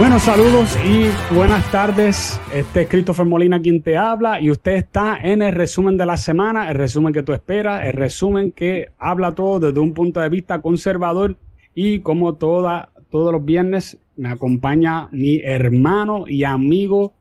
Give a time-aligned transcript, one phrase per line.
[0.00, 2.40] Bueno, saludos y buenas tardes.
[2.54, 6.16] Este es Christopher Molina quien te habla y usted está en el resumen de la
[6.16, 10.30] semana, el resumen que tú esperas, el resumen que habla todo desde un punto de
[10.30, 11.36] vista conservador
[11.74, 17.12] y como toda, todos los viernes me acompaña mi hermano y amigo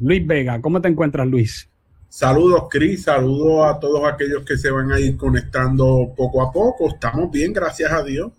[0.00, 0.62] Luis Vega.
[0.62, 1.68] ¿Cómo te encuentras, Luis?
[2.08, 3.02] Saludos, Cris.
[3.02, 6.88] Saludos a todos aquellos que se van a ir conectando poco a poco.
[6.88, 8.32] Estamos bien, gracias a Dios.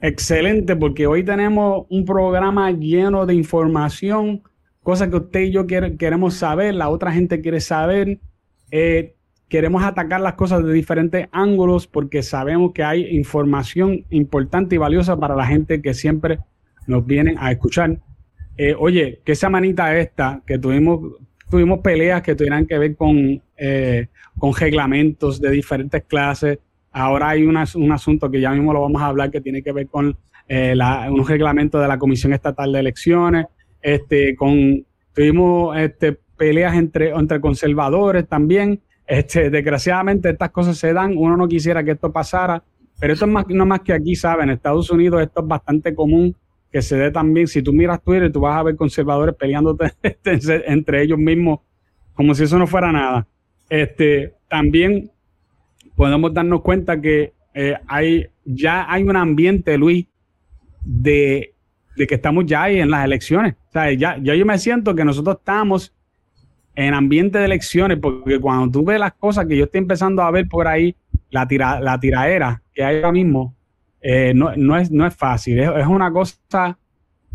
[0.00, 4.42] Excelente, porque hoy tenemos un programa lleno de información,
[4.82, 8.20] cosas que usted y yo queremos saber, la otra gente quiere saber.
[8.70, 9.14] Eh,
[9.48, 15.16] queremos atacar las cosas de diferentes ángulos porque sabemos que hay información importante y valiosa
[15.18, 16.40] para la gente que siempre
[16.86, 17.98] nos viene a escuchar.
[18.58, 21.16] Eh, oye, qué semanita esta que tuvimos,
[21.50, 26.58] tuvimos peleas que tuvieran que ver con, eh, con reglamentos de diferentes clases,
[26.98, 29.86] Ahora hay un asunto que ya mismo lo vamos a hablar que tiene que ver
[29.86, 30.16] con
[30.48, 30.74] eh,
[31.10, 33.48] un reglamento de la Comisión Estatal de Elecciones.
[33.82, 38.80] Este, con, tuvimos este, peleas entre, entre conservadores también.
[39.06, 41.12] Este, desgraciadamente estas cosas se dan.
[41.18, 42.64] Uno no quisiera que esto pasara,
[42.98, 44.48] pero esto es más, no más que aquí, ¿saben?
[44.48, 46.34] En Estados Unidos esto es bastante común
[46.72, 47.46] que se dé también.
[47.46, 49.92] Si tú miras Twitter, tú vas a ver conservadores peleándote
[50.24, 51.60] entre ellos mismos
[52.14, 53.26] como si eso no fuera nada.
[53.68, 55.10] Este, también
[55.96, 60.06] podemos darnos cuenta que eh, hay, ya hay un ambiente, Luis,
[60.84, 61.54] de,
[61.96, 63.54] que estamos ya ahí en las elecciones.
[63.70, 65.92] O sea, ya, ya yo me siento que nosotros estamos
[66.76, 70.30] en ambiente de elecciones, porque cuando tú ves las cosas que yo estoy empezando a
[70.30, 70.94] ver por ahí,
[71.30, 73.54] la, tira, la tiraera que hay ahora mismo,
[74.02, 75.58] eh, no, es, no es fácil.
[75.58, 76.78] Es, una cosa,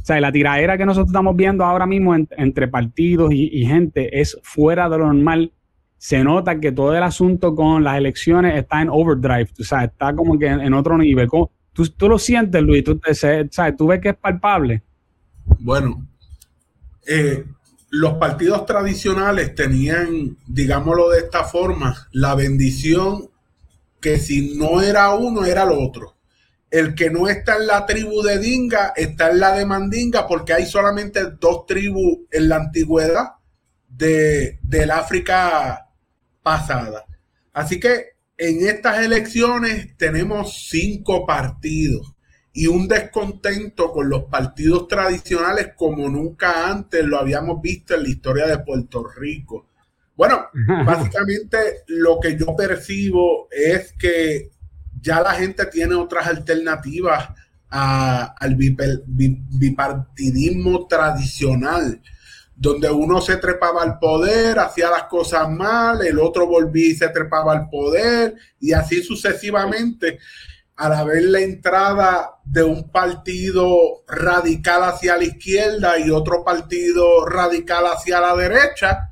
[0.01, 4.39] o sea, la tiraera que nosotros estamos viendo ahora mismo entre partidos y, gente es
[4.43, 5.51] fuera de lo normal
[6.01, 10.15] se nota que todo el asunto con las elecciones está en overdrive, o sea, está
[10.15, 11.29] como que en, otro nivel.
[11.29, 12.83] ¿Tú, ¿Tú, lo sientes, Luis?
[12.83, 14.81] ¿Tú, sabes, ¿Tú ves que es palpable?
[15.59, 16.07] Bueno,
[17.05, 17.45] eh,
[17.91, 23.29] los partidos tradicionales tenían, digámoslo de esta forma, la bendición
[23.99, 26.15] que si no era uno, era el otro.
[26.71, 30.53] El que no está en la tribu de Dinga está en la de Mandinga porque
[30.53, 33.33] hay solamente dos tribus en la antigüedad
[33.87, 35.89] de, del África
[36.41, 37.05] pasada.
[37.53, 42.13] Así que en estas elecciones tenemos cinco partidos
[42.53, 48.09] y un descontento con los partidos tradicionales como nunca antes lo habíamos visto en la
[48.09, 49.69] historia de Puerto Rico.
[50.15, 50.45] Bueno,
[50.85, 54.51] básicamente lo que yo percibo es que
[54.99, 57.29] ya la gente tiene otras alternativas
[57.69, 62.01] al bipartidismo tradicional
[62.61, 67.09] donde uno se trepaba al poder, hacía las cosas mal, el otro volvía y se
[67.09, 70.19] trepaba al poder, y así sucesivamente.
[70.75, 77.87] Al haber la entrada de un partido radical hacia la izquierda y otro partido radical
[77.87, 79.10] hacia la derecha,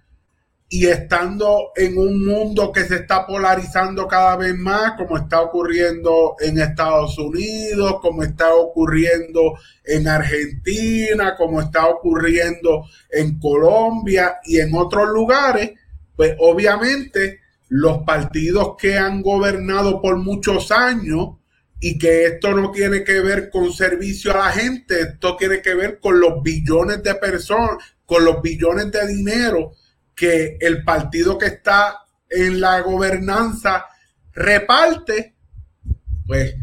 [0.72, 6.35] y estando en un mundo que se está polarizando cada vez más, como está ocurriendo
[6.40, 14.75] en Estados Unidos, como está ocurriendo en Argentina, como está ocurriendo en Colombia y en
[14.75, 15.72] otros lugares,
[16.16, 21.38] pues obviamente los partidos que han gobernado por muchos años
[21.80, 25.74] y que esto no tiene que ver con servicio a la gente, esto tiene que
[25.74, 29.72] ver con los billones de personas, con los billones de dinero
[30.19, 32.00] que el partido que está
[32.30, 33.85] en la gobernanza
[34.34, 35.38] reparte,
[36.28, 36.56] pues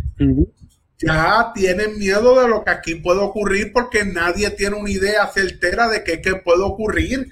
[0.98, 5.88] ya tienen miedo de lo que aquí puede ocurrir porque nadie tiene una idea certera
[5.88, 7.30] de qué, puede ocurrir.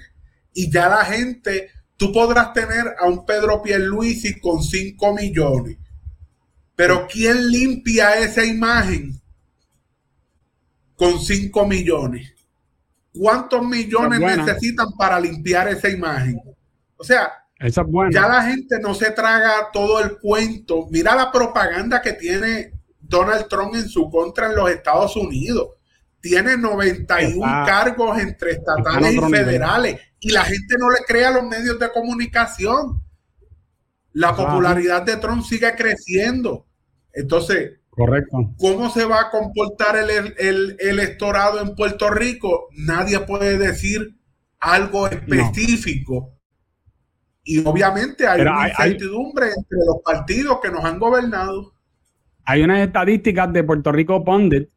[0.51, 5.77] Y ya la gente, tú podrás tener a un Pedro Pierluisi con 5 millones,
[6.75, 9.21] pero ¿quién limpia esa imagen
[10.95, 12.34] con 5 millones?
[13.17, 16.41] ¿Cuántos millones necesitan para limpiar esa imagen?
[16.97, 17.31] O sea,
[18.11, 20.87] ya la gente no se traga todo el cuento.
[20.89, 25.69] Mira la propaganda que tiene Donald Trump en su contra en los Estados Unidos.
[26.19, 31.43] Tiene 91 cargos entre estatales y federales y la gente no le cree a los
[31.43, 33.01] medios de comunicación.
[34.13, 36.65] La popularidad de Trump sigue creciendo.
[37.13, 38.37] Entonces, Correcto.
[38.57, 42.67] ¿Cómo se va a comportar el, electorado en Puerto Rico?
[42.77, 44.15] Nadie puede decir
[44.59, 46.33] algo específico.
[47.43, 51.73] Y obviamente hay una incertidumbre entre los partidos que nos han gobernado.
[52.43, 54.69] Hay unas estadísticas de Puerto Rico Pundit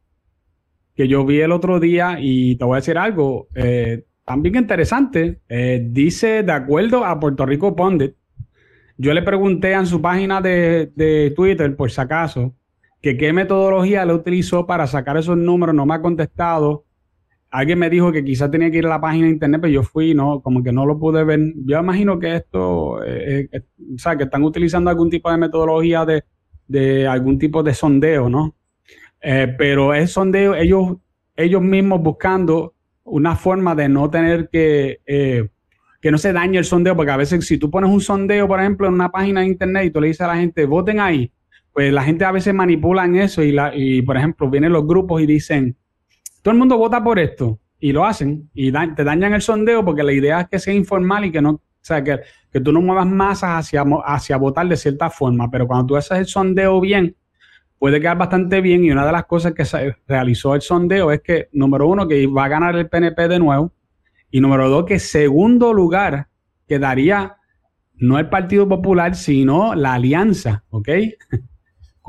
[0.95, 5.41] que yo vi el otro día y te voy a decir algo eh, también interesante.
[5.49, 8.15] Eh, dice, de acuerdo a Puerto Rico Pundit,
[8.97, 12.58] yo le pregunté en su página de, de Twitter, por si acaso,
[13.01, 16.85] que qué metodología le utilizó para sacar esos números, no me ha contestado.
[17.51, 19.83] Alguien me dijo que quizás tenía que ir a la página de internet, pero yo
[19.83, 21.41] fui, no, como que no lo pude ver.
[21.65, 23.63] Yo imagino que esto, eh, eh,
[23.95, 26.25] o sea, que están utilizando algún tipo de metodología de,
[26.67, 28.55] de algún tipo de sondeo, ¿no?
[29.23, 30.97] Eh, pero es sondeo, ellos,
[31.37, 32.75] ellos mismos buscando
[33.05, 35.01] una forma de no tener que,
[36.03, 38.61] que no se dañe el sondeo, porque a veces si tú pones un sondeo, por
[38.61, 41.33] ejemplo, en una página de internet y tú le dices a la gente, voten ahí,
[41.79, 44.85] pues la gente a veces manipula en eso y, la, y por ejemplo, vienen los
[44.85, 45.77] grupos y dicen,
[46.43, 50.03] todo el mundo vota por esto y lo hacen y te dañan el sondeo porque
[50.03, 52.19] la idea es que sea informal y que no, o sea, que,
[52.51, 56.19] que tú no muevas masas hacia, hacia votar de cierta forma, pero cuando tú haces
[56.19, 57.15] el sondeo bien,
[57.79, 61.21] puede quedar bastante bien y una de las cosas que se realizó el sondeo es
[61.21, 63.73] que, número uno, que va a ganar el PNP de nuevo
[64.33, 66.27] y número dos, que segundo lugar
[66.67, 67.37] quedaría
[67.95, 70.89] no el Partido Popular, sino la alianza, ¿ok?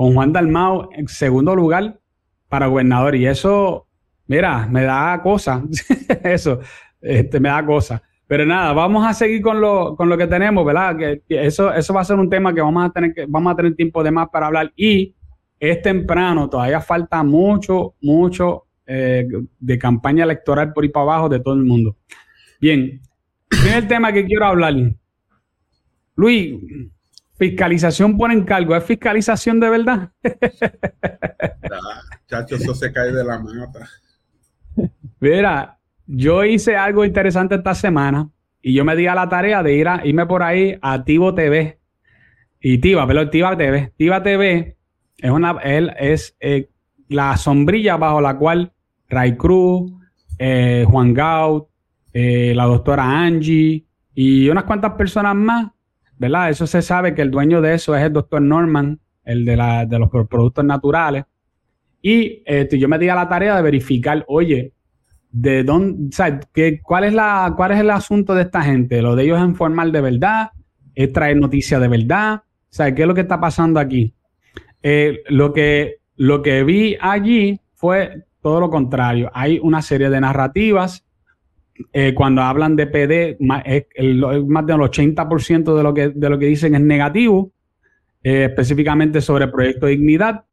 [0.00, 2.00] con Juan Dalmao en segundo lugar
[2.48, 3.14] para gobernador.
[3.16, 3.86] Y eso,
[4.28, 5.62] mira, me da cosa.
[6.24, 6.58] eso,
[7.02, 8.02] este, me da cosa.
[8.26, 10.96] Pero nada, vamos a seguir con lo, con lo que tenemos, ¿verdad?
[10.96, 13.56] Que, eso, eso va a ser un tema que vamos a tener que, vamos a
[13.56, 14.72] tener tiempo de más para hablar.
[14.74, 15.14] Y
[15.58, 19.26] es temprano, todavía falta mucho, mucho eh,
[19.58, 21.98] de campaña electoral por ir para abajo de todo el mundo.
[22.58, 23.02] Bien,
[23.48, 24.76] primer tema que quiero hablar.
[26.16, 26.58] Luis,
[27.40, 28.76] Fiscalización por encargo.
[28.76, 30.10] ¿Es fiscalización de verdad?
[32.28, 33.88] chacho, eso se cae de la mata.
[35.20, 38.28] Mira, yo hice algo interesante esta semana
[38.60, 41.34] y yo me di a la tarea de ir a, irme por ahí a Tivo
[41.34, 41.78] TV.
[42.60, 43.90] Y Tiva, pero Tiva TV.
[43.96, 44.76] Tiva TV
[45.16, 46.68] es una, él es eh,
[47.08, 48.70] la sombrilla bajo la cual
[49.08, 49.90] Ray Cruz,
[50.38, 51.70] eh, Juan Gaut,
[52.12, 55.70] eh, la doctora Angie y unas cuantas personas más
[56.20, 56.50] ¿verdad?
[56.50, 59.86] Eso se sabe que el dueño de eso es el doctor Norman, el de, la,
[59.86, 61.24] de los productos naturales.
[62.02, 64.74] Y este, yo me di a la tarea de verificar, oye,
[65.30, 66.14] de dónde,
[66.52, 69.00] ¿qué, cuál, es la, ¿cuál es el asunto de esta gente?
[69.00, 70.50] ¿Lo de ellos es informar de verdad?
[70.94, 72.42] ¿Es traer noticias de verdad?
[72.68, 74.14] ¿Sabes qué es lo que está pasando aquí?
[74.82, 79.30] Eh, lo, que, lo que vi allí fue todo lo contrario.
[79.32, 81.02] Hay una serie de narrativas
[81.92, 83.62] eh, cuando hablan de PD, más,
[84.46, 87.52] más del 80% de lo, que, de lo que dicen es negativo,
[88.22, 90.44] eh, específicamente sobre el proyecto Dignidad.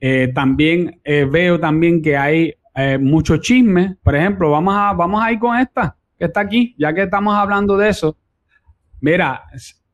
[0.00, 2.54] Eh, también veo también que hay
[3.00, 3.96] mucho chisme.
[4.02, 7.34] Por ejemplo, vamos a, vamos a ir con esta que está aquí, ya que estamos
[7.34, 8.16] hablando de eso.
[9.00, 9.44] Mira,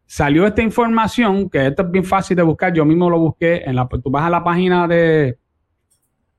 [0.06, 3.76] salió esta información, que esto es bien fácil de buscar, yo mismo lo busqué, en
[3.76, 5.38] la, tú vas a la página de,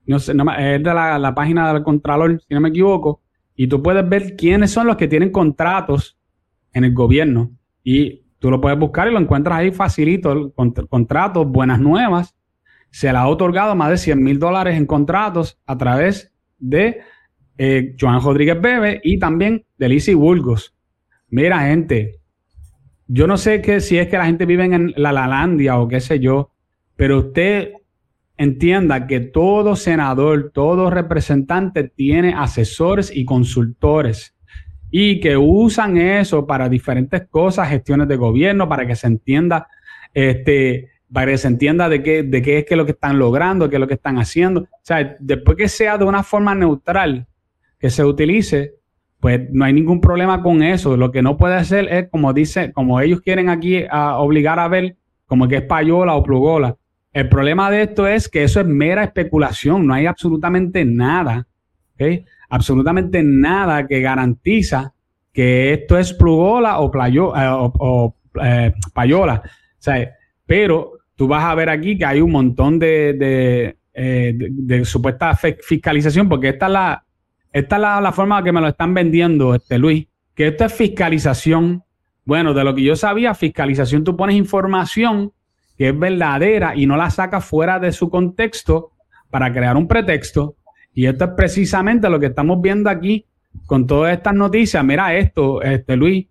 [0.06, 3.20] no sé, es de la, la página del Contralor, si no me equivoco,
[3.56, 6.18] y tú puedes ver quiénes son los que tienen contratos
[6.72, 7.52] en el gobierno.
[7.82, 10.52] Y tú lo puedes buscar y lo encuentras ahí facilito,
[10.88, 12.34] contratos, buenas nuevas.
[12.90, 17.00] Se le ha otorgado más de 100 mil dólares en contratos a través de
[17.58, 20.74] eh, Joan Rodríguez Bebe y también de Lizzie Burgos.
[21.28, 22.20] Mira, gente,
[23.06, 26.00] yo no sé que, si es que la gente vive en la Lalandia o qué
[26.00, 26.50] sé yo,
[26.96, 27.72] pero usted
[28.36, 34.34] entienda que todo senador, todo representante tiene asesores y consultores
[34.90, 39.66] y que usan eso para diferentes cosas, gestiones de gobierno, para que se entienda,
[40.12, 43.68] este, para que se entienda de qué, de qué es que lo que están logrando,
[43.68, 44.62] qué es lo que están haciendo.
[44.62, 47.26] O sea, después que sea de una forma neutral
[47.78, 48.74] que se utilice,
[49.18, 50.96] pues no hay ningún problema con eso.
[50.96, 54.68] Lo que no puede ser es, como dice, como ellos quieren aquí a obligar a
[54.68, 56.76] ver, como que es payola o plugola
[57.14, 61.46] el problema de esto es que eso es mera especulación, no hay absolutamente nada,
[62.50, 64.92] absolutamente nada que garantiza
[65.32, 69.42] que esto es plugola o, playo, eh, o, eh, payola.
[70.44, 76.48] pero tú vas a ver aquí que hay un montón de, eh, supuesta fiscalización, porque
[76.48, 76.66] esta
[77.52, 81.84] es la, forma que me lo están vendiendo, este Luis, que esto es fiscalización.
[82.24, 85.32] Bueno, de lo que yo sabía, fiscalización, tú pones información
[85.76, 88.92] que es verdadera y no la saca fuera de su contexto
[89.30, 90.56] para crear un pretexto.
[90.94, 93.26] Y esto es precisamente lo que estamos viendo aquí
[93.66, 94.84] con todas estas noticias.
[94.84, 96.26] Mira esto, este Luis,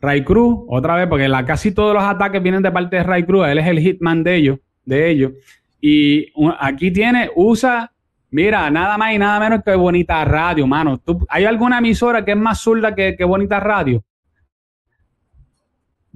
[0.00, 3.24] Ray Cruz, otra vez, porque la, casi todos los ataques vienen de parte de Ray
[3.24, 5.32] Cruz, él es el hitman de ellos, de ellos.
[5.80, 7.92] Y aquí tiene, usa,
[8.30, 11.00] mira, nada más y nada menos que Bonita Radio, mano.
[11.28, 14.02] ¿Hay alguna emisora que es más zurda que, que Bonita Radio?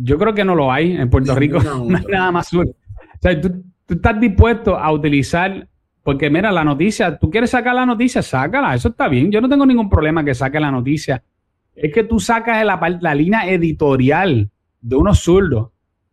[0.02, 1.60] Yo creo que no lo hay en Puerto Rico.
[1.62, 2.64] no hay nada más O
[3.20, 5.68] sea, tú, estás dispuesto a utilizar,
[6.02, 9.30] porque mira, la noticia, tú quieres sacar la noticia, sácala, eso está bien.
[9.30, 11.22] Yo no tengo ningún problema que saque la noticia.
[11.74, 15.70] Es que tú sacas la, la línea editorial de unos zurdos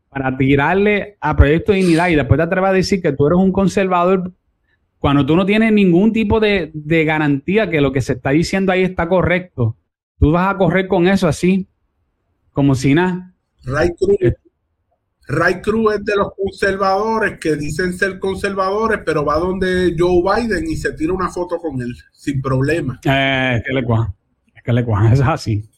[0.09, 3.51] para tirarle a Proyecto Dignidad y después te atreves a decir que tú eres un
[3.51, 4.31] conservador
[4.99, 6.71] cuando tú no tienes ningún tipo de,
[7.05, 9.75] garantía que lo que se está diciendo ahí está correcto.
[10.19, 11.67] Tú vas a correr con eso así,
[12.51, 13.33] como si nada.
[13.67, 14.17] Ray Cruz.
[15.27, 20.69] Ray Cruz es de los conservadores que dicen ser conservadores, pero va donde Joe Biden
[20.69, 22.99] y se tira una foto con él, sin problema.
[23.03, 24.13] Eh, que le cuaja.
[24.55, 25.69] Es que le cuaja, es así.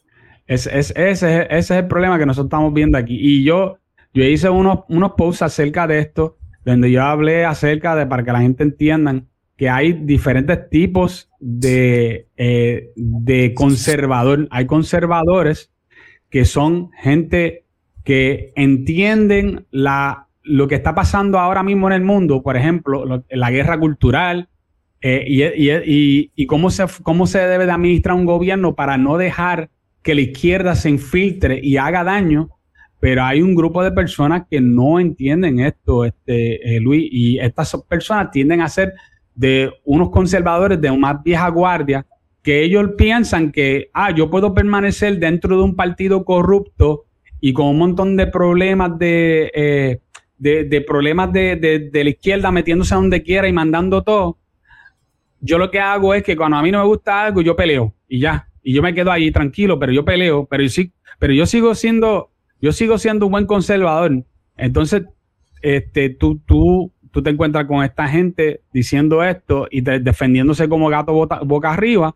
[0.45, 3.17] Es, es, ese, ese es el problema que nosotros estamos viendo aquí.
[3.19, 3.79] Y yo,
[4.13, 8.31] yo hice unos, unos posts acerca de esto, donde yo hablé acerca de, para que
[8.31, 9.23] la gente entienda,
[9.57, 14.47] que hay diferentes tipos de, eh, de conservador.
[14.51, 15.71] Hay conservadores
[16.29, 17.65] que son gente
[18.03, 23.51] que entienden la, lo que está pasando ahora mismo en el mundo, por ejemplo, la
[23.51, 24.49] guerra cultural,
[25.01, 29.17] eh, y, y, y, cómo, se, cómo se debe de administrar un gobierno para no
[29.17, 29.69] dejar
[30.01, 32.49] que la izquierda se infiltre y haga daño,
[32.99, 37.77] pero hay un grupo de personas que no entienden esto, este, eh, Luis, y estas
[37.87, 38.93] personas tienden a ser
[39.35, 42.05] de unos conservadores de más vieja guardia,
[42.41, 47.05] que ellos piensan que, ah, yo puedo permanecer dentro de un partido corrupto
[47.41, 49.99] y con un montón de problemas de, eh,
[50.37, 51.55] de, problemas de,
[51.91, 54.37] de, la izquierda metiéndose a donde quiera y mandando todo.
[55.41, 57.93] Yo lo que hago es que cuando a mí no me gusta algo, yo peleo
[58.07, 61.33] y ya y yo me quedo ahí tranquilo, pero yo peleo, pero yo, sí, pero
[61.33, 62.31] yo sigo siendo,
[62.61, 64.23] yo sigo siendo un buen conservador.
[64.57, 65.03] Entonces,
[65.61, 71.13] este, tú, tú, tú te encuentras con esta gente diciendo esto y defendiéndose como gato
[71.13, 72.15] boca arriba.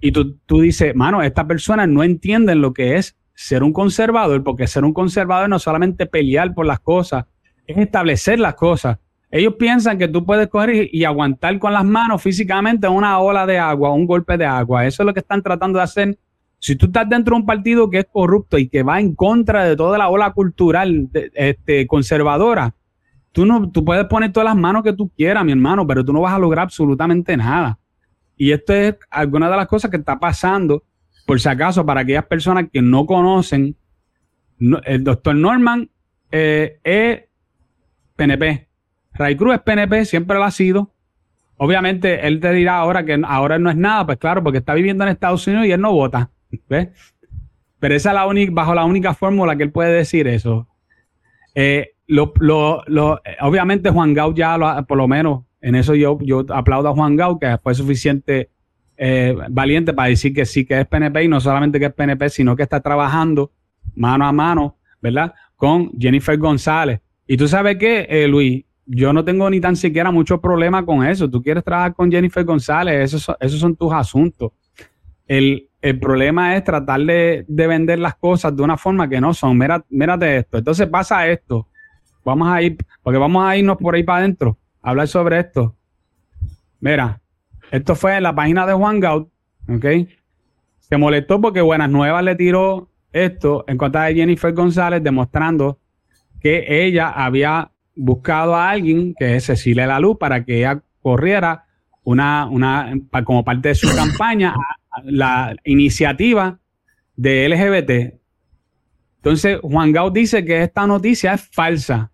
[0.00, 4.42] Y tú, tú dices, mano, estas personas no entienden lo que es ser un conservador,
[4.42, 7.24] porque ser un conservador no es solamente pelear por las cosas,
[7.66, 8.98] es establecer las cosas.
[9.30, 13.58] Ellos piensan que tú puedes coger y, aguantar con las manos físicamente una ola de
[13.58, 14.86] agua, un golpe de agua.
[14.86, 16.18] Eso es lo que están tratando de hacer.
[16.58, 19.64] Si tú estás dentro de un partido que es corrupto y que va en contra
[19.64, 22.74] de toda la ola cultural este, conservadora,
[23.32, 26.12] tú, no, tú puedes poner todas las manos que tú quieras, mi hermano, pero tú
[26.12, 27.78] no vas a lograr absolutamente nada.
[28.36, 30.84] Y esto es alguna de las cosas que está pasando,
[31.26, 33.76] por si acaso, para aquellas personas que no conocen,
[34.84, 35.90] el doctor Norman
[36.30, 37.22] eh, es
[38.16, 38.68] PNP
[39.14, 40.90] Ray Cruz es PNP, siempre lo ha sido.
[41.56, 45.04] Obviamente, él te dirá ahora que ahora no es nada, pues claro, porque está viviendo
[45.04, 46.30] en Estados Unidos y él no vota.
[46.68, 46.88] ¿Ves?
[47.78, 50.68] Pero esa es la única, bajo la única fórmula que él puede decir eso.
[51.54, 52.32] Eh, lo,
[53.40, 57.38] obviamente, Juan Gau ya, por lo menos, en eso yo, yo aplaudo a Juan Gau,
[57.38, 58.50] que fue suficiente
[59.04, 62.30] eh, valiente para decir que sí que es PNP y no solamente que es PNP,
[62.30, 63.50] sino que está trabajando
[63.96, 65.34] mano a mano, ¿verdad?
[65.56, 67.00] Con Jennifer González.
[67.26, 71.04] Y tú sabes qué, eh, Luis, yo no tengo ni tan siquiera mucho problema con
[71.04, 71.28] eso.
[71.28, 74.52] Tú quieres trabajar con Jennifer González, esos, esos son tus asuntos.
[75.26, 75.68] El,
[76.00, 79.58] problema es tratar de, vender las cosas de una forma que no son.
[79.58, 80.58] Mira, mírate esto.
[80.58, 81.66] Entonces pasa esto.
[82.24, 85.74] Vamos a ir, porque vamos a irnos por ahí para adentro, a hablar sobre esto.
[86.78, 87.20] Mira,
[87.72, 89.30] esto fue en la página de Juan Gaut,
[89.66, 89.86] ¿ok?
[90.78, 95.78] Se molestó porque Buenas Nuevas le tiró esto en contra de Jennifer González, demostrando
[96.38, 101.64] que ella había buscado a alguien, que es Cecilia La Luz, para que ella corriera
[102.04, 102.92] una, una,
[103.24, 104.54] como parte de su campaña,
[105.04, 106.60] la iniciativa
[107.16, 108.20] de LGBT.
[109.16, 112.12] Entonces, Juan Gau dice que esta noticia es falsa.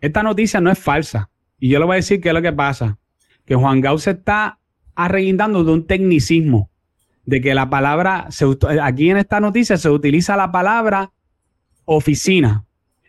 [0.00, 1.30] Esta noticia no es falsa.
[1.58, 2.96] Y yo le voy a decir qué es lo que pasa.
[3.50, 4.60] Que Juan Gau se está
[4.94, 6.70] arreguindando de un tecnicismo.
[7.24, 8.28] De que la palabra,
[8.80, 11.10] aquí en esta noticia se utiliza la palabra
[11.84, 12.64] oficina.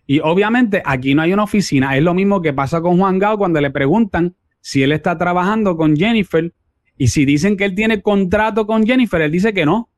[0.07, 1.95] Y obviamente aquí no hay una oficina.
[1.95, 5.77] Es lo mismo que pasa con Juan Gao cuando le preguntan si él está trabajando
[5.77, 6.51] con Jennifer
[6.97, 9.89] y si dicen que él tiene contrato con Jennifer, él dice que no.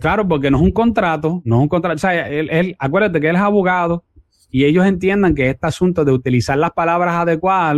[0.00, 1.94] Claro, porque no es un contrato, no es un contrato.
[1.94, 4.02] O sea, él, acuérdate que él es abogado
[4.50, 7.76] y ellos entiendan que este asunto de utilizar las palabras adecuadas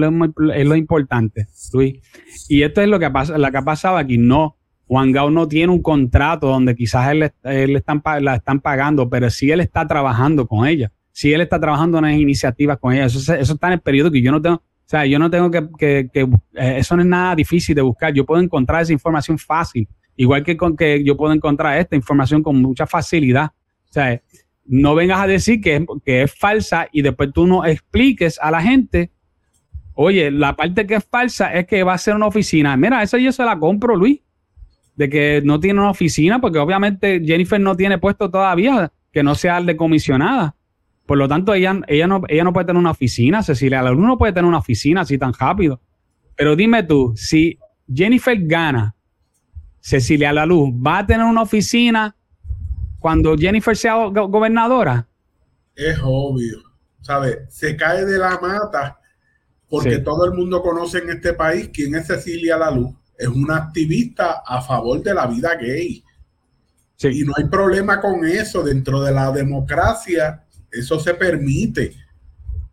[0.55, 2.01] es, lo importante, Luis.
[2.49, 4.19] Y esto es lo que, pasa, lo que ha pasado aquí.
[4.19, 9.09] No, Juan Gao no tiene un contrato donde quizás él, él están, la están pagando,
[9.09, 13.07] pero sí él está trabajando con ella si él está trabajando en iniciativas con ella.
[13.07, 15.51] Eso, eso está en el periodo que yo no tengo, o sea, yo no tengo
[15.51, 16.21] que, que,
[16.55, 18.13] eh, eso no es nada difícil de buscar.
[18.13, 22.43] Yo puedo encontrar esa información fácil, igual que con que yo puedo encontrar esta información
[22.43, 23.53] con mucha facilidad.
[23.89, 24.21] O sea,
[24.71, 28.63] no vengas a decir que, que es falsa y después tú no expliques a la
[28.63, 29.11] gente,
[29.95, 32.77] oye, la parte que es falsa es que va a ser una oficina.
[32.77, 34.21] Mira, eso yo se la compro, Luis,
[34.95, 39.35] de que no tiene una oficina, porque obviamente Jennifer no tiene puesto todavía que no
[39.35, 40.55] sea el de comisionada.
[41.05, 44.19] Por lo tanto, ella, ella, no, ella no puede tener una oficina, Cecilia La no
[44.19, 45.81] puede tener una oficina así tan rápido.
[46.37, 47.59] Pero dime tú, si
[47.93, 48.95] Jennifer gana,
[49.81, 52.15] Cecilia La Luz va a tener una oficina
[53.01, 55.09] cuando Jennifer sea gobernadora.
[55.75, 56.59] es obvio,
[57.01, 57.39] ¿sabes?
[57.49, 59.01] Se cae de la mata
[59.71, 62.95] porque todo el mundo conoce en este país quién es Cecilia Laluz.
[63.17, 66.03] Es una activista a favor de la vida gay.
[67.03, 68.65] Y no hay problema con eso.
[68.65, 71.95] Dentro de la democracia, eso se permite.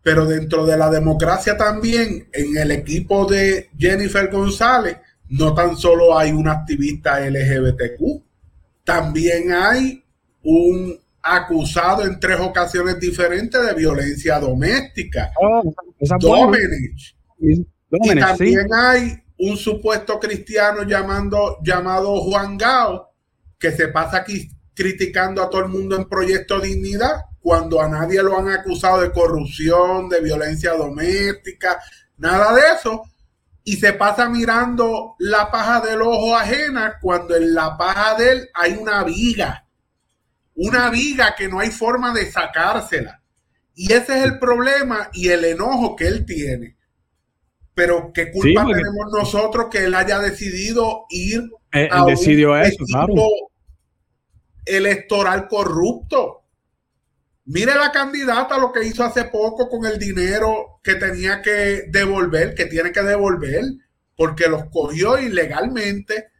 [0.02, 6.18] Pero dentro de la democracia también, en el equipo de Jennifer González, no tan solo
[6.18, 8.24] hay una activista LGBTQ,
[8.82, 10.02] también hay
[10.48, 15.30] un acusado en tres ocasiones diferentes de violencia doméstica.
[15.40, 15.74] Oh,
[17.90, 23.10] y también hay un supuesto cristiano llamando, llamado Juan Gao,
[23.58, 28.22] que se pasa aquí criticando a todo el mundo en Proyecto Dignidad, cuando a nadie
[28.22, 31.78] lo han acusado de corrupción, de violencia doméstica,
[32.16, 33.02] nada de eso.
[33.64, 38.48] Y se pasa mirando la paja del ojo ajena cuando en la paja de él
[38.54, 39.67] hay una viga
[40.58, 43.22] una viga que no hay forma de sacársela.
[43.74, 46.76] Y ese es el problema y el enojo que él tiene.
[47.74, 52.84] Pero qué culpa tenemos nosotros que él haya decidido ir eh, a decidió un eso,
[54.64, 56.42] electoral corrupto.
[57.44, 62.56] Mire la candidata lo que hizo hace poco con el dinero que tenía que devolver,
[62.56, 63.62] que tiene que devolver,
[64.16, 66.30] porque los cogió ilegalmente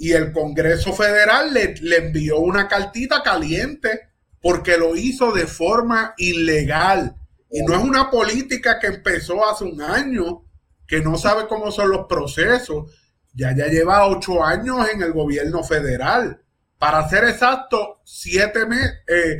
[0.00, 4.08] y el Congreso Federal le, envió una cartita caliente
[4.40, 7.14] porque lo hizo de forma ilegal.
[7.50, 10.46] Y no es una política que empezó hace un año,
[10.86, 12.90] que no sabe cómo son los procesos.
[13.34, 16.42] Ya ya lleva ocho años en el gobierno federal.
[16.78, 19.36] Para ser exacto, siete meses, eh,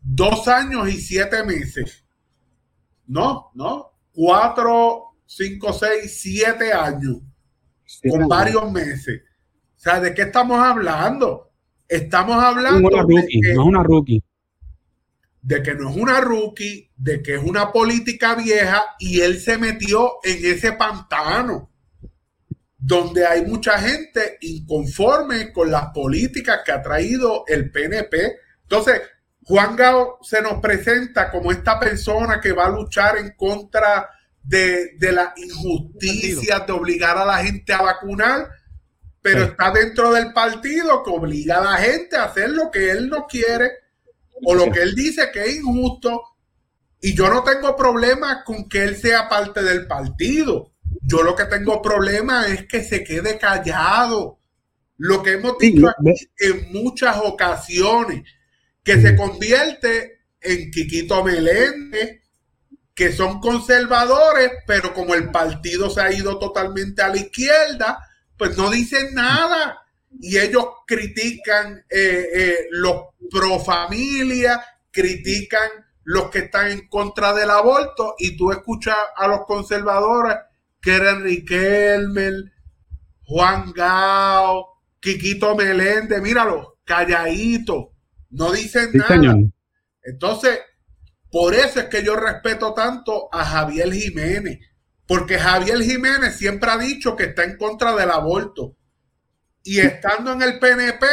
[0.00, 2.06] dos años y siete meses.
[3.06, 7.18] No, no, cuatro, cinco, seis, siete años.
[8.08, 9.24] con varios meses.
[9.80, 11.52] O sea, ¿de qué estamos hablando?
[11.88, 14.22] Estamos hablando de que, no es una rookie.
[15.40, 19.56] De que no es una rookie, de que es una política vieja y él se
[19.56, 21.70] metió en ese pantano
[22.76, 28.36] donde hay mucha gente inconforme con las políticas que ha traído el PNP.
[28.64, 29.00] Entonces,
[29.44, 34.10] Juan Gao se nos presenta como esta persona que va a luchar en contra
[34.42, 38.59] de, de la injusticia de obligar a la gente a vacunar
[39.22, 43.08] pero está dentro del partido que obliga a la gente a hacer lo que él
[43.08, 43.70] no quiere
[44.44, 46.22] o lo que él dice que es injusto.
[47.02, 50.72] Y yo no tengo problema con que él sea parte del partido.
[51.02, 54.38] Yo lo que tengo problema es que se quede callado.
[54.96, 58.22] Lo que hemos dicho aquí en muchas ocasiones,
[58.82, 62.20] que se convierte en Quiquito Meléndez,
[62.94, 68.09] que son conservadores, pero como el partido se ha ido totalmente a la izquierda,
[68.40, 69.82] pues no dicen nada.
[70.18, 75.68] Y ellos critican eh, eh, los pro familia, critican
[76.04, 80.36] los que están en contra del aborto, y tú escuchas a los conservadores,
[80.80, 82.30] que eran Riquelme,
[83.24, 87.92] Juan Gao, Quiquito Meléndez, míralo, calladito,
[88.30, 89.36] no dicen nada.
[90.02, 90.60] Entonces,
[91.30, 94.58] por eso es que yo respeto tanto a Javier Jiménez,
[95.10, 98.76] porque Javier Jiménez siempre ha dicho que está en contra del aborto.
[99.64, 101.04] Y estando en el PNP,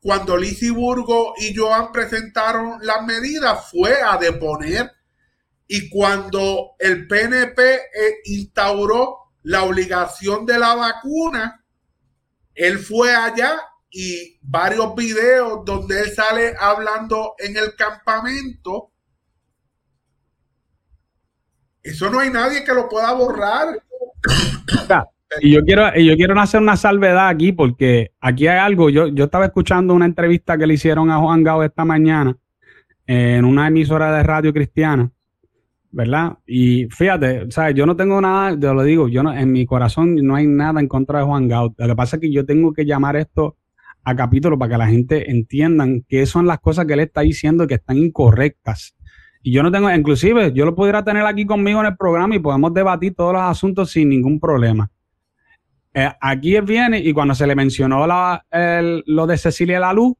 [0.00, 4.90] cuando Lizy Burgo y Joan presentaron las medidas, fue a deponer.
[5.68, 7.80] Y cuando el PNP eh,
[8.24, 11.64] instauró la obligación de la vacuna,
[12.56, 13.56] él fue allá
[13.88, 18.93] y varios videos donde él sale hablando en el campamento
[21.84, 23.78] eso no hay nadie que lo pueda borrar.
[25.40, 28.88] Y yo quiero, yo quiero hacer una salvedad aquí porque aquí hay algo.
[28.88, 32.36] Yo, yo estaba escuchando una entrevista que le hicieron a Juan Gao esta mañana
[33.06, 35.10] en una emisora de radio cristiana,
[35.90, 36.38] ¿verdad?
[36.46, 37.74] Y fíjate, ¿sabes?
[37.74, 40.80] Yo no tengo nada, te lo digo, yo no, en mi corazón no hay nada
[40.80, 41.74] en contra de Juan Gao.
[41.76, 43.56] Lo que pasa es que yo tengo que llamar esto
[44.04, 47.66] a capítulo para que la gente entiendan qué son las cosas que él está diciendo
[47.66, 48.94] que están incorrectas.
[49.46, 52.38] Y yo no tengo, inclusive, yo lo pudiera tener aquí conmigo en el programa y
[52.38, 54.90] podemos debatir todos los asuntos sin ningún problema.
[55.92, 60.14] Eh, aquí él viene y cuando se le mencionó lo de Cecilia Laluz,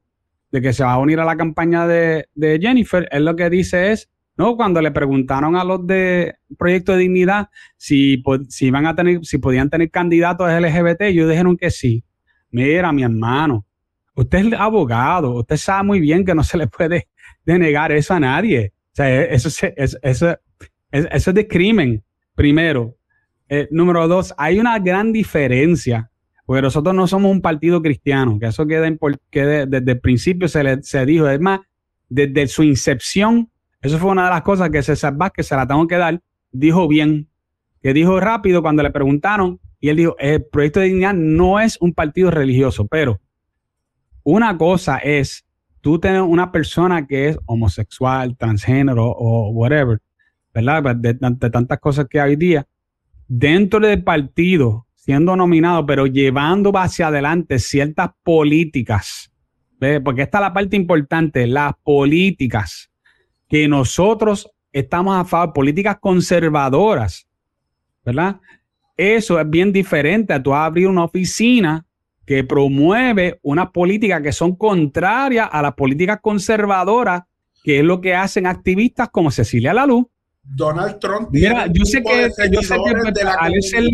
[0.51, 2.27] de que se va a unir a la campaña de,
[2.61, 6.99] Jennifer, él lo que dice es, no, cuando le preguntaron a los de Proyecto de
[6.99, 12.03] Dignidad si, si iban a tener, si podían tener candidatos LGBT, ellos dijeron que sí.
[12.51, 13.65] Mira, mi hermano,
[14.13, 17.07] usted es abogado, usted sabe muy bien que no se le puede
[17.43, 18.74] denegar eso a nadie.
[18.95, 20.37] O sea, e, eso, es, eso,
[20.89, 22.01] eso es de crimen,
[22.33, 22.95] primero.
[23.49, 26.09] Eh, número dos, hay una gran diferencia,
[26.45, 28.85] porque nosotros no somos un partido cristiano, que eso queda
[29.65, 31.59] desde el principio se, le, se dijo, es más,
[32.07, 35.85] desde su incepción, Eso fue una de las cosas que César Vázquez se la tengo
[35.87, 37.27] que dar, dijo bien,
[37.81, 41.77] que dijo rápido cuando le preguntaron, y él dijo, el proyecto de dignidad no es
[41.81, 43.19] un partido religioso, pero
[44.23, 45.44] una cosa es
[45.85, 50.01] tú tener una persona que es homosexual, transgénero o whatever,
[50.51, 50.95] ¿verdad?
[50.95, 52.65] De, tantas cosas que hay día,
[53.27, 59.31] dentro del partido, siendo nominado, pero llevando hacia adelante ciertas políticas,
[60.03, 62.89] porque esta es la parte importante, las políticas
[63.47, 67.27] que nosotros estamos a favor, políticas conservadoras,
[68.03, 68.37] ¿verdad?
[68.97, 71.85] Eso es bien diferente a tú abrir una oficina
[72.25, 77.23] que promueve unas políticas que son contrarias a las políticas conservadoras,
[77.63, 80.09] que es lo que hacen activistas como Cecilia Lalú.
[80.43, 81.29] Donald Trump.
[81.31, 83.91] Mira, yo sé que, yo sé que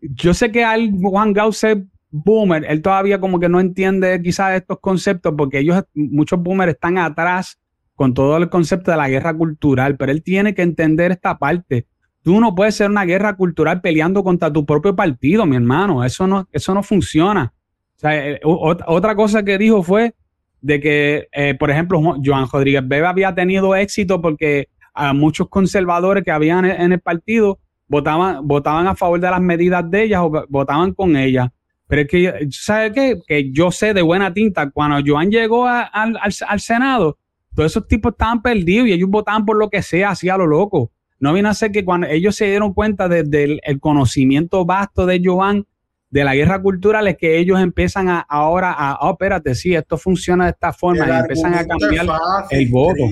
[0.00, 4.78] yo sé que al Juan Gause boomer, él todavía como que no entiende quizás estos
[4.80, 7.58] conceptos porque ellos, muchos boomers están atrás
[7.94, 11.86] con todo el concepto de la guerra cultural, pero él tiene que entender esta parte
[12.28, 16.04] Tú no puedes ser una guerra cultural peleando contra tu propio partido, mi hermano.
[16.04, 17.54] Eso no, eso no funciona.
[18.02, 20.14] Eh, otra cosa que dijo fue
[20.60, 26.22] de que, eh, por ejemplo, Joan Rodríguez Bebe había tenido éxito porque a muchos conservadores
[26.22, 30.44] que habían en el partido votaban, votaban a favor de las medidas de ellas o
[30.50, 31.48] votaban con ellas.
[31.86, 33.18] Pero es que, ¿sabes qué?
[33.26, 37.16] Que yo sé de buena tinta, cuando Joan llegó al, al, Senado,
[37.54, 40.46] todos esos tipos estaban perdidos y ellos votaban por lo que sea, así a lo
[40.46, 40.92] loco.
[41.20, 45.66] No vino a ser que cuando ellos se dieron cuenta del conocimiento vasto de Joan
[46.10, 49.98] de la guerra cultural es que ellos empiezan a, ahora a, oh, espérate, sí, esto
[49.98, 52.06] funciona de esta forma y empiezan a cambiar
[52.50, 53.04] el voto.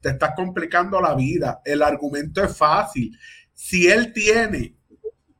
[0.00, 1.60] te estás complicando la vida.
[1.64, 3.16] El argumento es fácil.
[3.52, 4.76] Si él tiene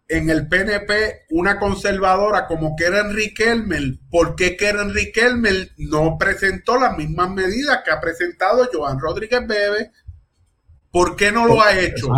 [0.09, 6.96] en el PNP una conservadora como Keren Riquelme, ¿por qué Keren Riquelme no presentó las
[6.96, 9.90] mismas medidas que ha presentado Joan Rodríguez Bebe
[10.96, 12.09] ¿Por qué no lo ha hecho?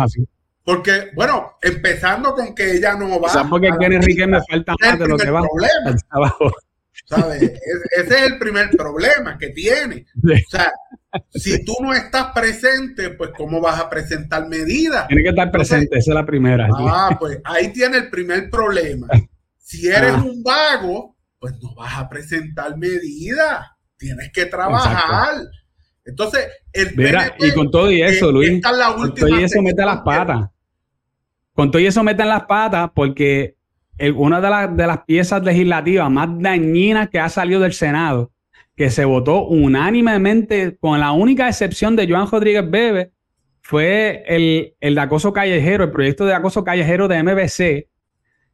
[0.63, 3.27] Porque, bueno, empezando con que ella no va.
[3.27, 5.41] O sea, porque Enrique me falta más de lo que va.
[7.05, 7.41] ¿Sabes?
[7.41, 10.05] Ese es el primer problema que tiene.
[10.23, 10.71] O sea,
[11.29, 15.09] si tú no estás presente, pues ¿cómo vas a presentar medidas?
[15.09, 16.69] Tiene que estar presente, esa es la primera.
[16.73, 19.07] Ah, pues ahí tiene el primer problema.
[19.57, 20.23] Si eres ah.
[20.23, 23.65] un vago, pues no vas a presentar medidas.
[23.97, 25.35] Tienes que trabajar.
[26.09, 28.61] Entonces, el Mira, y con todo y eso, Luis,
[28.97, 30.49] con todo y eso mete las patas.
[31.53, 33.55] Con todo y eso meten las patas porque
[34.15, 38.31] una de, de las piezas legislativas más dañinas que ha salido del Senado,
[38.75, 43.11] que se votó unánimemente, con la única excepción de Joan Rodríguez Bebe,
[43.61, 47.89] fue el, el de acoso callejero, el proyecto de acoso callejero de MBC,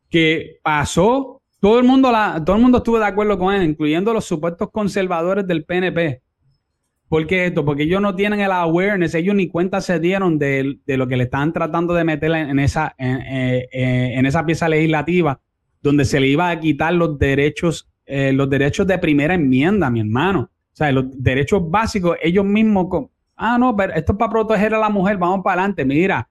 [0.10, 4.14] que pasó, todo el mundo, la, todo el mundo estuvo de acuerdo con él, incluyendo
[4.14, 6.22] los supuestos conservadores del PNP.
[7.08, 7.64] ¿Por qué esto?
[7.64, 11.26] Porque ellos no tienen el awareness, ellos ni cuenta se dieron de, lo que le
[11.26, 15.40] están tratando de meter en esa, eh, eh, en, esa pieza legislativa,
[15.82, 20.00] donde se le iba a quitar los derechos, eh, los derechos de primera enmienda, mi
[20.00, 20.50] hermano.
[20.52, 22.88] O sea, los derechos básicos, ellos mismos,
[23.36, 25.86] ah, no, pero esto es para proteger a la mujer, vamos para adelante.
[25.86, 26.28] Mira,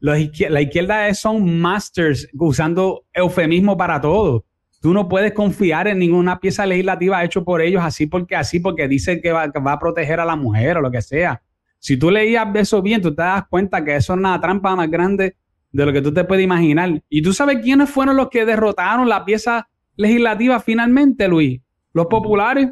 [0.00, 4.44] la izquierda son masters usando eufemismo para todo.
[4.80, 8.86] Tú no puedes confiar en ninguna pieza legislativa hecho por ellos así porque así, porque
[8.86, 11.42] dicen que va, a proteger a la mujer o lo que sea.
[11.78, 14.90] Si tú leías eso bien, tú te das cuenta que eso es una trampa más
[14.90, 15.36] grande
[15.72, 17.02] de lo que tú te puedes imaginar.
[17.08, 21.60] ¿Y tú sabes quiénes fueron los que derrotaron la pieza legislativa finalmente, Luis?
[21.92, 22.70] Los populares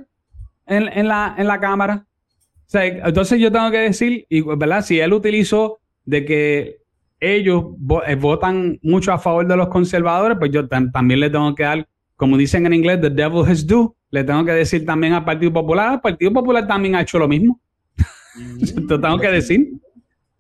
[0.67, 2.07] en, la, en la Cámara.
[2.73, 4.83] entonces yo tengo que decir, y, ¿verdad?
[4.83, 6.77] Si él utilizó de que
[7.19, 7.65] ellos
[8.07, 11.89] eh, votan mucho a favor de los conservadores, pues yo también le tengo que dar
[12.17, 13.95] como dicen en inglés, the devil has do.
[14.11, 17.29] Le tengo que decir también al Partido Popular, el Partido Popular también ha hecho lo
[17.29, 17.61] mismo.
[18.37, 19.71] Mm, Te tengo que decir.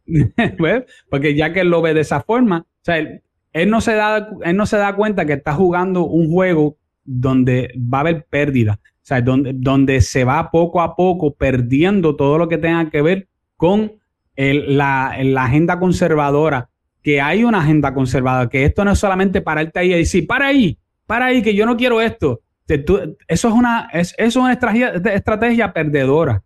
[0.56, 3.94] Pues, porque ya que él lo ve de esa forma, o sea, él, no se
[3.94, 8.24] da, él no se da cuenta que está jugando un juego donde va a haber
[8.30, 8.78] pérdida.
[8.84, 13.02] O sea, donde, donde se va poco a poco perdiendo todo lo que tenga que
[13.02, 13.94] ver con
[14.36, 16.70] la, la agenda conservadora,
[17.02, 20.46] que hay una agenda conservadora, que esto no es solamente pararte ahí y decir, para
[20.46, 22.40] ahí, para ahí, que yo no quiero esto.
[22.66, 26.42] eso es una, es, eso es una estrategia, estrategia perdedora.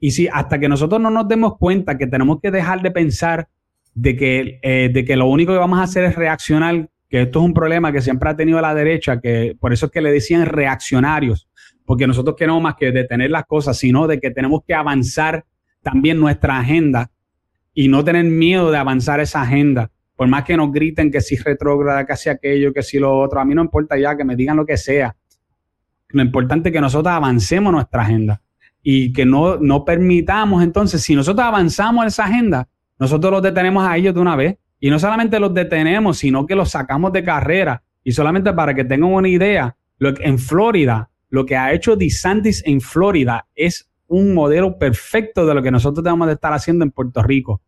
[0.00, 3.48] Y si hasta que nosotros no nos demos cuenta que tenemos que dejar de pensar
[3.94, 7.40] de que, eh, de que lo único que vamos a hacer es reaccionar, que esto
[7.40, 10.12] es un problema que siempre ha tenido la derecha, que por eso es que le
[10.12, 11.48] decían reaccionarios,
[11.84, 15.44] porque nosotros queremos más que detener las cosas, sino de que tenemos que avanzar
[15.82, 17.10] también nuestra agenda
[17.74, 21.36] y no tener miedo de avanzar esa agenda por más que nos griten que si
[21.36, 24.34] retrógrada, que si aquello, que si lo otro, a mí no importa ya que me
[24.34, 25.14] digan lo que sea.
[26.08, 28.42] Lo importante es que nosotros avancemos nuestra agenda.
[28.82, 33.96] y que no, no permitamos entonces, si nosotros avanzamos esa agenda, nosotros los detenemos a
[33.96, 34.56] ellos de una vez.
[34.80, 37.84] Y no solamente los detenemos, sino que los sacamos de carrera.
[38.02, 41.94] Y solamente para que tengan una idea, lo que, en Florida, lo que ha hecho
[41.94, 46.84] DeSantis en Florida es un modelo perfecto de lo que nosotros debemos de estar haciendo
[46.84, 47.62] en Puerto Rico.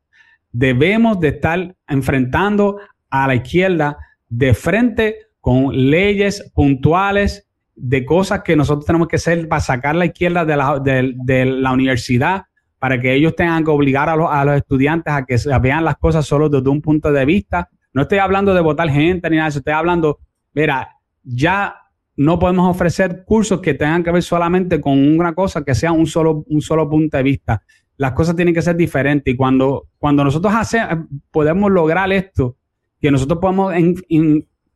[0.53, 8.57] Debemos de estar enfrentando a la izquierda de frente con leyes puntuales de cosas que
[8.57, 12.45] nosotros tenemos que hacer para sacar la izquierda de la, de, la universidad,
[12.79, 15.97] para que ellos tengan que obligar a los, a los, estudiantes a que vean las
[15.97, 17.69] cosas solo desde un punto de vista.
[17.93, 20.21] No estoy hablando de votar gente ni nada, estoy hablando,
[20.53, 20.89] mira,
[21.23, 21.75] ya
[22.17, 26.07] no podemos ofrecer cursos que tengan que ver solamente con una cosa que sea un
[26.07, 27.63] solo, un solo punto de vista.
[28.01, 32.57] Las cosas tienen que ser diferentes y cuando, cuando nosotros hacemos, podemos lograr esto,
[32.99, 33.75] que nosotros podemos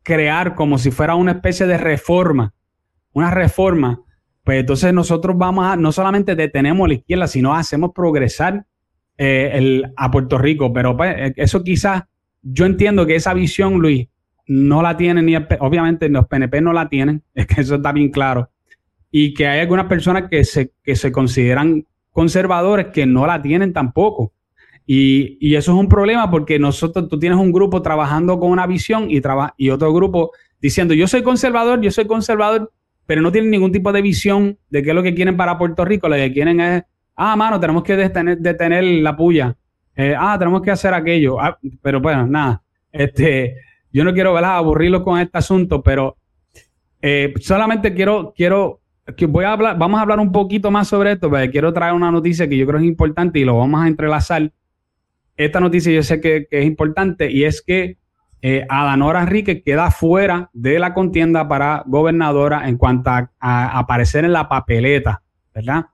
[0.03, 2.53] crear como si fuera una especie de reforma
[3.15, 4.03] una reforma,
[4.43, 8.67] pues entonces nosotros vamos a, no solamente detenemos la izquierda, sino hacemos progresar
[9.17, 10.73] eh, el, a Puerto Rico.
[10.73, 12.03] Pero pues, eh, eso quizás,
[12.43, 14.09] yo entiendo que esa visión, Luis,
[14.47, 18.11] no la tienen, ni obviamente los PNP no la tienen, es que eso está bien
[18.11, 18.51] claro.
[19.11, 23.73] Y que hay algunas personas que se, que se consideran conservadores que no la tienen
[23.73, 24.33] tampoco.
[24.87, 28.67] Y, y, eso es un problema porque nosotros, tú tienes un grupo trabajando con una
[28.67, 29.21] visión y,
[29.57, 32.71] y otro grupo diciendo, yo soy conservador, yo soy conservador,
[33.05, 35.85] pero no tienen ningún tipo de visión de qué es lo que quieren para Puerto
[35.85, 36.09] Rico.
[36.09, 36.85] Lo que quieren es,
[37.17, 39.57] ah, mano, tenemos que detener, la puya.
[39.97, 41.41] Eh, ah, tenemos que hacer aquello.
[41.41, 42.63] Ah, pero bueno, nada.
[42.93, 43.57] Este,
[43.93, 44.59] yo no quiero ¿verdad?
[44.59, 46.17] aburrirlo con este asunto, pero
[47.03, 48.81] eh, solamente quiero, quiero,
[49.77, 52.67] vamos a hablar un poquito más sobre esto, porque quiero traer una noticia que yo
[52.67, 54.53] creo es importante y lo vamos a entrelazar.
[55.37, 57.99] Esta noticia yo sé que, es importante y es que
[58.41, 63.31] eh, Adanora Enrique queda fuera de la contienda para gobernadora en cuanto a,
[63.79, 65.23] aparecer en la papeleta,
[65.55, 65.87] ¿verdad?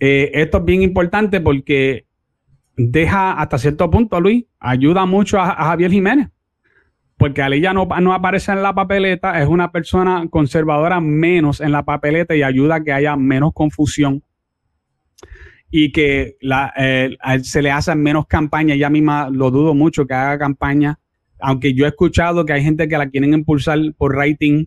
[0.00, 2.06] Eh, esto es bien importante porque
[2.76, 6.28] deja hasta cierto punto, Luis, ayuda mucho a, Javier Jiménez,
[7.16, 11.72] porque al ella no, no aparece en la papeleta, es una persona conservadora menos en
[11.72, 14.22] la papeleta y ayuda a que haya menos confusión
[15.76, 18.74] y que la, eh, se le hacen menos campaña.
[18.74, 21.00] Ella misma lo dudo mucho que haga campaña,
[21.40, 24.66] aunque yo he escuchado que hay gente que la quieren impulsar por rating,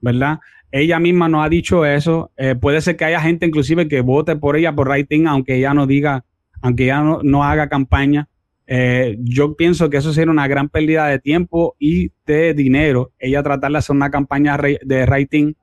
[0.00, 0.40] ¿verdad?
[0.72, 2.32] Ella misma no ha dicho eso.
[2.36, 5.72] Eh, puede ser que haya gente inclusive que vote por ella por rating, aunque ella
[5.72, 6.24] no diga,
[6.60, 8.28] aunque ella no, haga campaña.
[8.72, 13.10] Eh, yo pienso que eso sería una gran pérdida de tiempo y de dinero.
[13.18, 15.54] Ella tratar de hacer una campaña de rating,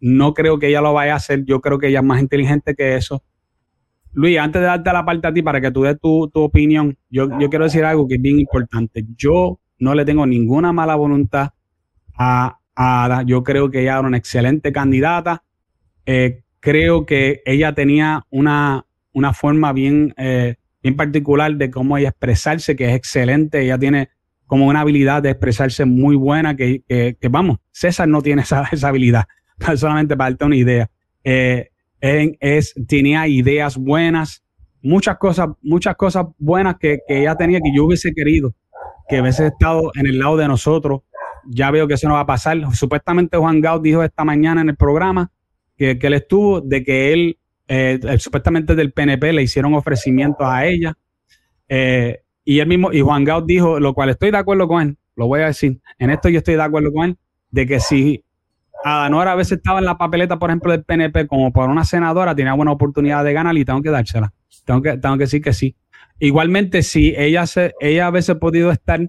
[0.00, 1.44] no creo que ella lo vaya a hacer.
[1.44, 3.22] Yo creo que ella es más inteligente que eso.
[4.12, 7.28] Luis, antes de darte la parte a ti para que tú des tu, opinión, yo,
[7.28, 9.06] quiero decir algo que es bien importante.
[9.16, 11.50] Yo no le tengo ninguna mala voluntad
[12.18, 13.22] a, Ada.
[13.22, 15.44] Yo creo que ella era una excelente candidata.
[16.04, 22.08] Eh, creo que ella tenía una, una forma bien, eh, bien particular de cómo ella
[22.08, 23.60] expresarse, que es excelente.
[23.60, 24.10] Ella tiene
[24.46, 26.82] como una habilidad de expresarse muy buena, que,
[27.30, 29.24] vamos, César no tiene esa, esa habilidad,
[29.76, 30.90] solamente para darte una idea.
[31.22, 34.42] Eh, es, tenía ideas buenas,
[34.82, 38.54] muchas cosas, muchas cosas buenas que, ella tenía que yo hubiese querido
[39.08, 41.00] que hubiese estado en el lado de nosotros.
[41.44, 42.58] Ya veo que eso no va a pasar.
[42.74, 45.32] Supuestamente Juan Gaud dijo esta mañana en el programa
[45.76, 47.38] que, él estuvo, de que él,
[47.72, 50.98] eh, supuestamente del PNP, le hicieron ofrecimientos a ella.
[51.68, 54.98] Eh, y él mismo, y Juan Gaud dijo, lo cual estoy de acuerdo con él,
[55.14, 57.16] lo voy a decir, en esto yo estoy de acuerdo con él,
[57.50, 58.24] de que si
[58.82, 62.34] Adanora a veces estaba en la papeleta, por ejemplo, del PNP como por una senadora,
[62.34, 64.32] tenía buena oportunidad de ganar y tengo que dársela.
[64.64, 65.76] Tengo que, tengo que decir que sí.
[66.18, 69.08] Igualmente, si ella, se, ella a veces podido estar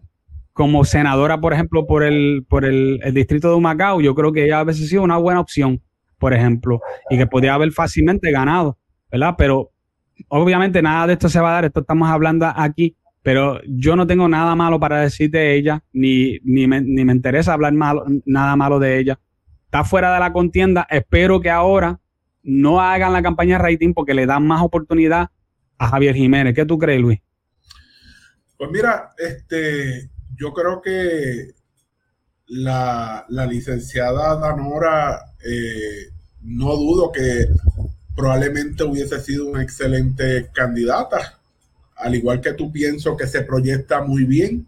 [0.53, 4.59] como senadora, por ejemplo, por el, por el, distrito de Humacao, yo creo que ella
[4.59, 5.81] a veces ha sido una buena opción,
[6.21, 6.79] por ejemplo,
[7.09, 8.77] y que podría haber fácilmente ganado,
[9.11, 9.35] ¿verdad?
[9.37, 9.71] Pero
[10.29, 14.07] obviamente nada de esto se va a dar, esto estamos hablando aquí, pero yo no
[14.07, 18.05] tengo nada malo para decir de ella, ni, ni, me, ni me interesa hablar malo,
[18.25, 19.19] nada malo de ella
[19.71, 20.85] está fuera de la contienda.
[20.89, 22.01] Espero que ahora
[22.43, 25.29] no hagan la campaña rating porque le dan más oportunidad
[25.77, 26.53] a Javier Jiménez.
[26.53, 27.19] ¿Qué tú crees, Luis?
[28.57, 31.53] Pues mira, este, yo creo que
[32.47, 36.10] la, licenciada Danora, eh,
[36.43, 37.47] no dudo que
[38.15, 41.39] probablemente hubiese sido una excelente candidata.
[41.95, 44.67] Al igual que tú pienso que se proyecta muy bien,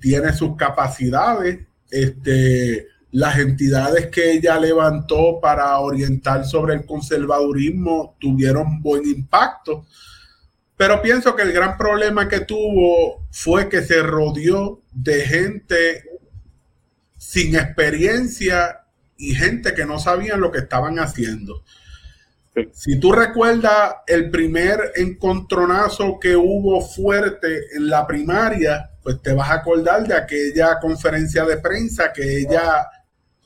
[0.00, 8.82] tiene sus capacidades, este, las entidades que ella levantó para orientar sobre el conservadurismo tuvieron
[8.82, 9.86] buen impacto,
[10.76, 16.04] pero pienso que el gran problema que tuvo fue que se rodeó de gente
[17.16, 18.84] sin experiencia
[19.18, 21.64] y gente que no sabían lo que estaban haciendo.
[22.72, 29.50] Si tú recuerdas el primer encontronazo que hubo fuerte en la primaria, pues te vas
[29.50, 32.88] a acordar de aquella conferencia de prensa que ella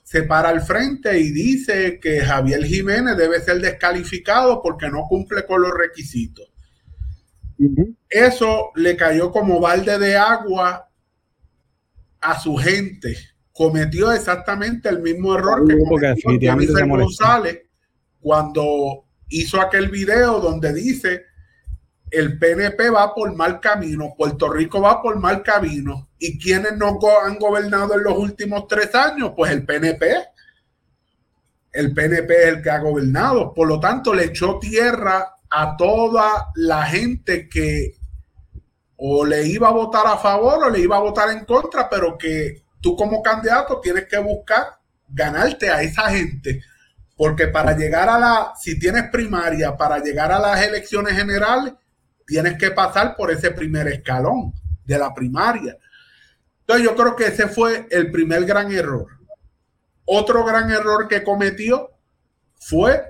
[0.03, 5.47] se para al frente y dice que Javier Jiménez debe ser descalificado porque no cumple
[5.47, 6.51] con los requisitos.
[8.09, 10.89] Eso le cayó como balde de agua
[12.21, 13.17] a su gente.
[13.53, 17.63] Cometió exactamente el mismo error que cometió González
[18.21, 21.27] cuando hizo aquel video donde dice
[22.13, 26.11] el PNP va por mal camino, Puerto Rico va por mal camino.
[26.19, 29.33] ¿Y quiénes no han gobernado en los últimos tres años?
[29.35, 30.23] Pues el PNP.
[31.73, 33.55] El PNP es el que ha gobernado.
[33.55, 37.95] Por lo tanto, le echó tierra a toda la gente que
[38.97, 42.19] o le iba a votar a favor o le iba a votar en contra, pero
[42.19, 44.77] que tú como candidato tienes que buscar
[45.09, 46.63] ganarte a esa gente.
[47.17, 51.73] Porque para llegar a la, si tienes primaria, para llegar a las elecciones generales,
[52.27, 54.53] tienes que pasar por ese primer escalón
[54.85, 55.77] de la primaria.
[56.61, 59.07] Entonces yo creo que ese fue el primer gran error.
[60.05, 61.91] Otro gran error que cometió
[62.57, 63.03] fue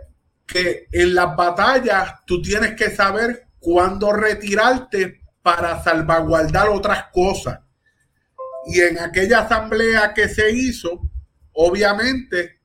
[0.46, 7.60] que en las batallas tú tienes que saber cuándo retirarte para salvaguardar otras cosas.
[8.66, 11.00] Y en aquella asamblea que se hizo,
[11.52, 12.60] obviamente,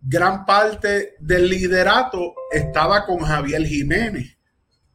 [0.00, 4.36] gran parte del liderato estaba con Javier Jiménez.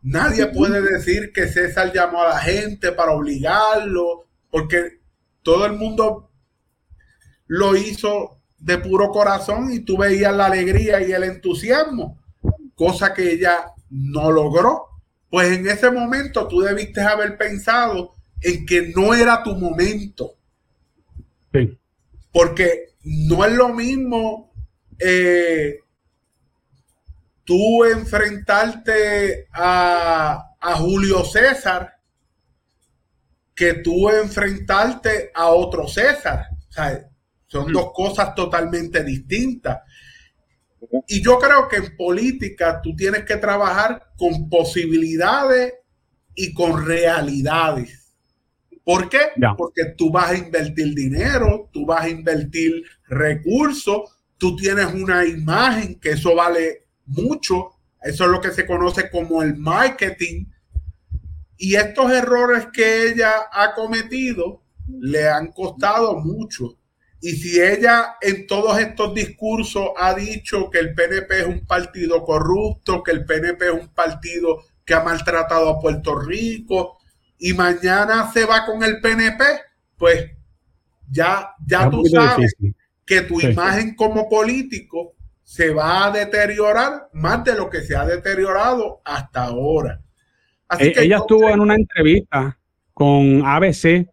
[0.02, 5.00] Nadie puede decir que César llamó a la gente para obligarlo, porque
[5.42, 6.30] todo el mundo
[7.48, 12.22] lo hizo de puro corazón y tú veías la alegría y el entusiasmo,
[12.76, 14.88] cosa que ella no logró.
[15.30, 18.13] Pues en ese momento tú debiste haber pensado
[18.44, 20.36] en que no era tu momento.
[22.32, 24.54] Porque no es lo mismo
[25.00, 25.80] eh,
[27.44, 31.98] tú enfrentarte a, Julio César
[33.54, 36.48] que tú enfrentarte a otro César.
[37.48, 39.82] son dos cosas totalmente distintas.
[41.08, 45.74] Y yo creo que en política tú tienes que trabajar con posibilidades
[46.34, 48.03] y con realidades.
[48.84, 49.20] ¿Por qué?
[49.58, 54.02] Porque tú vas a invertir dinero, tú vas a invertir recursos,
[54.38, 57.70] tú tienes una imagen que eso vale mucho.
[58.02, 60.46] Eso es lo que se conoce como el marketing.
[61.58, 66.78] Y estos errores que ella ha cometido le han costado mucho.
[67.22, 72.22] Y si ella en todos estos discursos ha dicho que el PNP es un partido
[72.26, 76.98] corrupto, que el PNP es un partido que ha maltratado a Puerto Rico,
[77.38, 79.44] y mañana se va con el PNP,
[79.98, 80.32] pues
[81.10, 82.56] ya, ya tú sabes
[83.06, 88.06] que tu imagen como político se va a deteriorar más de lo que se ha
[88.06, 90.02] deteriorado hasta ahora.
[90.68, 92.58] Así e-, ella estuvo en una entrevista
[92.94, 94.08] con ABC,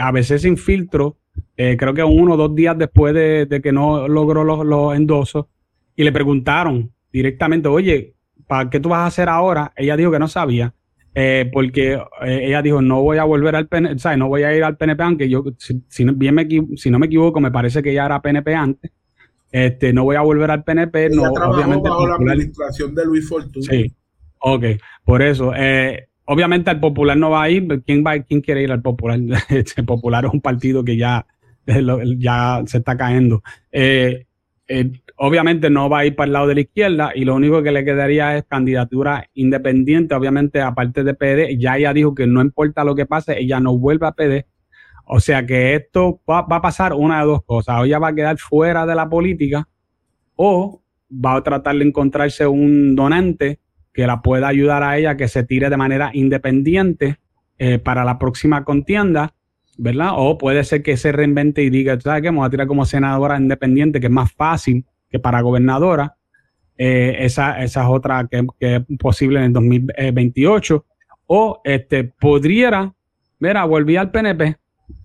[0.00, 1.16] ABC sin filtro,
[1.56, 5.46] eh, creo que uno o dos días después de, que no logró los, endosos,
[5.94, 8.14] y le preguntaron directamente, oye,
[8.46, 9.72] ¿para qué tú vas a hacer ahora?
[9.76, 10.72] Ella dijo que no sabía.
[11.14, 14.62] Eh, porque eh, ella dijo, no voy a volver al PNP, no voy a ir
[14.62, 16.46] al PNP, aunque yo, si, bien me,
[16.76, 18.92] si no me equivoco, me parece que ella era PNP antes,
[19.52, 21.10] este, no voy a volver al PNP.
[21.10, 21.88] no, obviamente.
[21.88, 23.66] Bajo la administración de Luis Fortuna.
[23.68, 23.92] Sí.
[24.40, 24.64] Ok,
[25.04, 25.52] por eso.
[25.54, 27.82] Eh, obviamente al Popular no va a ir.
[27.84, 29.18] ¿Quién, va, quién quiere ir al Popular?
[29.18, 31.26] el este, Popular es un partido que ya,
[32.18, 33.42] ya se está cayendo.
[33.72, 34.26] Eh,
[34.68, 37.62] eh, obviamente no va a ir para el lado de la izquierda y lo único
[37.62, 42.40] que le quedaría es candidatura independiente, obviamente aparte de PD, ya ella dijo que no
[42.40, 44.46] importa lo que pase, ella no vuelve a PD,
[45.04, 47.80] o sea que esto va, a pasar una de dos cosas.
[47.80, 49.68] O ella va a quedar fuera de la política
[50.36, 53.60] o va a tratar de encontrarse un donante
[53.92, 57.18] que la pueda ayudar a ella que se tire de manera independiente
[57.58, 59.34] eh, para la próxima contienda,
[59.76, 60.12] ¿verdad?
[60.14, 62.30] O puede ser que se reinvente y diga, ¿sabes qué?
[62.30, 66.16] Me voy a tirar como senadora independiente, que es más fácil que para gobernadora.
[66.76, 70.86] Eh, esa, esa, es otra que, es posible en el 2028.
[71.26, 72.94] O este, podría,
[73.38, 74.56] mira, volví al PNP,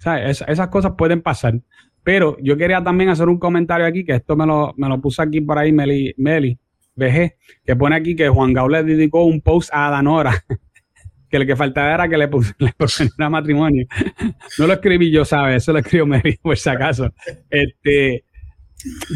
[0.05, 1.59] esas cosas pueden pasar.
[2.03, 5.21] Pero yo quería también hacer un comentario aquí, que esto me lo, me lo puso
[5.21, 6.57] aquí por ahí Meli, Meli
[6.95, 7.35] VG,
[7.65, 10.45] que pone aquí que Juan Gaul le dedicó un post a Danora,
[11.29, 13.85] que lo que faltaba era que le, pusiera matrimonio.
[14.59, 15.63] No lo escribí yo, ¿sabes?
[15.63, 17.11] Eso lo escribió Meli, por si acaso.
[17.49, 18.23] Este,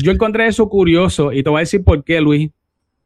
[0.01, 2.49] yo encontré eso curioso y te voy a decir por qué, Luis.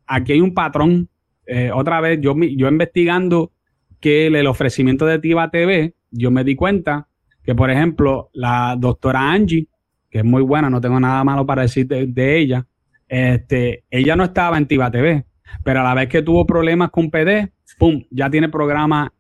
[0.06, 1.10] Aquí hay un patrón.
[1.45, 3.51] Eh, otra vez, yo, yo investigando
[3.99, 7.08] que el ofrecimiento de Tiva TV, yo me di cuenta
[7.43, 9.68] que, por ejemplo, la doctora Angie,
[10.10, 12.66] que es muy buena, no tengo nada malo para decir de, ella,
[13.08, 15.26] este, ella no estaba en Tiva TV.
[15.64, 18.04] pero a la vez que tuvo problemas con PD, ¡pum!
[18.10, 19.14] Ya tiene programa,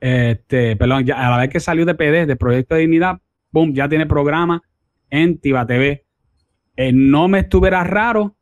[0.00, 3.20] este, perdón, ya, a la vez que salió de PD, de Proyecto de Dignidad,
[3.50, 3.72] ¡pum!
[3.72, 4.62] Ya tiene programa
[5.10, 6.04] en Tiba TV.
[6.80, 8.36] Eh, no me estuviera raro,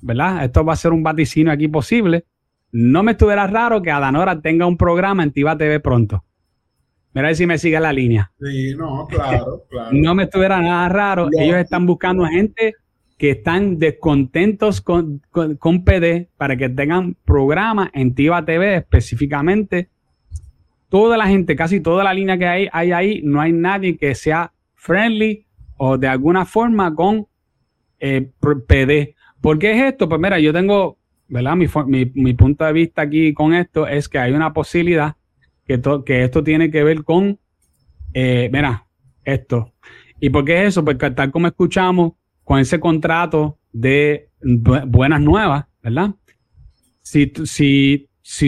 [0.00, 0.44] ¿verdad?
[0.44, 2.24] Esto va a ser un vaticinio aquí posible.
[2.70, 6.22] No me estuviera raro que Adanora tenga un programa en Tiba TV pronto.
[7.12, 8.30] Mira si me sigue la línea.
[8.38, 9.90] Sí, no, claro, claro.
[9.90, 11.28] no me estuviera nada raro.
[11.36, 12.74] Ellos están buscando gente
[13.18, 19.90] que están descontentos con, con, PD para que tengan programa en Tiva TV específicamente.
[20.88, 24.14] Toda la gente, casi toda la línea que hay, hay ahí, no hay nadie que
[24.14, 25.46] sea friendly
[25.78, 27.26] o de alguna forma con
[28.00, 28.30] eh,
[28.66, 29.14] PD.
[29.40, 30.08] ¿Por qué es esto?
[30.08, 31.56] Pues mira, yo tengo, ¿verdad?
[31.56, 35.16] Mi, punto de vista aquí con esto es que hay una posibilidad
[35.66, 35.80] que,
[36.24, 37.38] esto tiene que ver con,
[38.14, 38.86] eh, mira,
[39.24, 39.72] esto.
[40.20, 40.84] ¿Y por qué es eso?
[40.84, 42.12] Porque tal como escuchamos,
[42.44, 46.14] con ese contrato de buenas nuevas, ¿verdad?
[47.02, 47.26] Si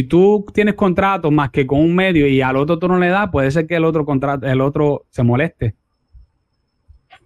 [0.05, 3.29] tú tienes contrato más que con un medio y al otro tú no le das,
[3.31, 5.75] puede ser que el otro contrato, el otro se moleste.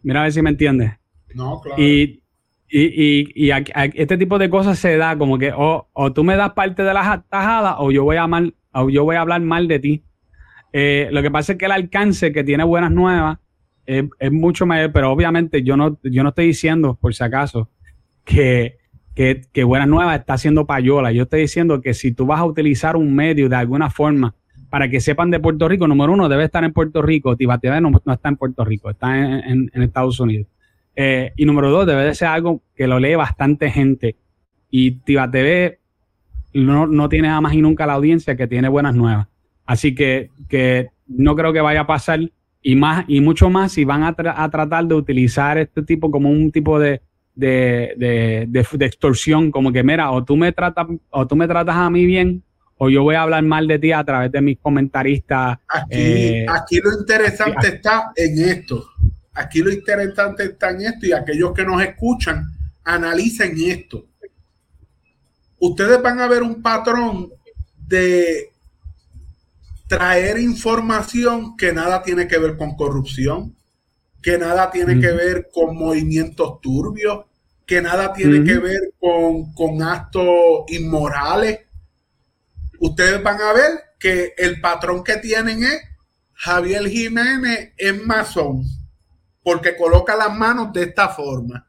[0.03, 1.02] Mira a ver si me entiendes.
[1.35, 1.61] No.
[1.77, 2.23] Y,
[2.69, 3.51] y, y,
[3.95, 7.29] este tipo de cosas se da como que o, tú me das parte de las
[7.29, 10.05] tajadas o yo voy a mal, o yo voy a hablar mal de ti.
[10.73, 13.39] Eh, lo que pasa es que el alcance que tiene buenas nuevas
[13.87, 17.69] es, mucho mayor, pero obviamente yo no, yo no estoy diciendo, por si acaso,
[18.25, 18.79] que,
[19.15, 21.13] que, Buenas Nuevas está haciendo payola.
[21.13, 24.35] Yo estoy diciendo que si tú vas a utilizar un medio de alguna forma
[24.71, 27.37] para que sepan de Puerto Rico, número uno, debe estar en Puerto Rico.
[27.37, 30.47] Tibatv no, no está en Puerto Rico, está en, Estados Unidos.
[30.95, 34.17] Eh, y número dos, debe de ser algo que lo lee bastante gente.
[34.71, 35.79] Y TV
[36.55, 39.29] no, no tiene nada más y nunca la audiencia que tiene buenas nuevas.
[39.67, 42.21] Así que, que no creo que vaya a pasar
[42.63, 46.53] y más y mucho más si van a, tratar de utilizar este tipo como un
[46.53, 47.01] tipo de,
[47.35, 48.49] de,
[48.81, 52.43] extorsión, como que mira, o tú me tratas o tú me tratas a mí bien
[52.79, 55.59] o yo voy a hablar mal de ti a través de mis comentaristas.
[55.69, 58.85] Aquí, eh, aquí lo interesante está en esto.
[59.35, 62.47] Aquí lo interesante está en esto y aquellos que nos escuchan
[62.85, 64.07] analicen esto.
[65.59, 67.33] Ustedes van a ver un patrón
[67.87, 68.53] de
[69.87, 73.55] traer información que nada tiene que ver con corrupción,
[74.23, 77.27] que nada tiene que ver con movimientos turbios,
[77.67, 81.61] que nada tiene que ver con, con actos inmorales.
[82.81, 85.81] Ustedes van a ver que el patrón que tienen es
[86.33, 88.65] Javier Jiménez es masón,
[89.43, 91.69] porque coloca las manos de esta forma.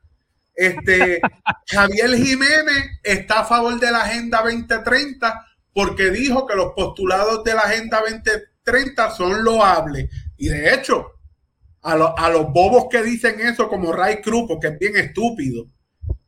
[0.55, 1.19] Este,
[1.67, 7.55] Javier Jiménez está a favor de la Agenda 2030 porque dijo que los postulados de
[7.55, 10.09] la Agenda 2030 son loables.
[10.37, 11.13] Y de hecho,
[11.81, 15.65] a, los bobos que dicen eso, como Ray Cruz, porque es bien estúpido,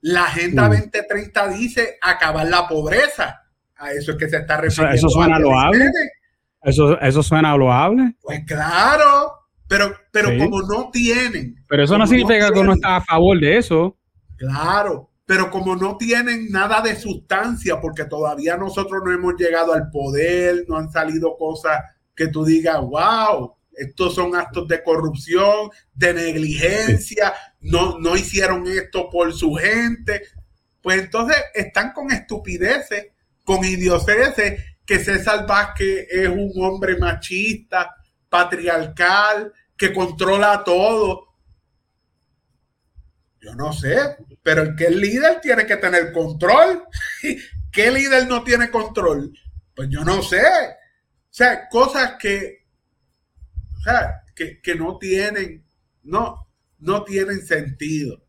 [0.02, 3.44] la Agenda 2030 dice acabar la pobreza.
[3.78, 4.96] A eso es que se está refiriendo.
[4.96, 5.92] Eso, suena loable.
[6.62, 8.16] Eso, eso suena loable.
[8.22, 11.64] Pues claro, pero, pero como no tienen.
[11.68, 13.98] Pero eso no significa que uno está a favor de eso.
[14.38, 19.90] Claro, pero como no tienen nada de sustancia, porque todavía nosotros no hemos llegado al
[19.90, 21.80] poder, no han salido cosas
[22.16, 29.10] que tú digas, wow, estos son actos de corrupción, de negligencia, no, no hicieron esto
[29.10, 30.22] por su gente.
[30.82, 33.08] Pues entonces están con estupideces,
[33.44, 37.96] con idioceces, que César Vázquez es un hombre machista,
[38.30, 41.28] patriarcal, que controla todo.
[43.42, 46.84] Yo no sé, pero el que es líder tiene que tener control.
[47.72, 49.38] ¿Qué líder no tiene control?
[49.76, 50.42] Pues yo no sé.
[50.42, 52.66] O sea, cosas que,
[53.78, 55.66] o sea, que, no tienen,
[56.04, 56.48] no,
[56.80, 58.24] no tienen sentido.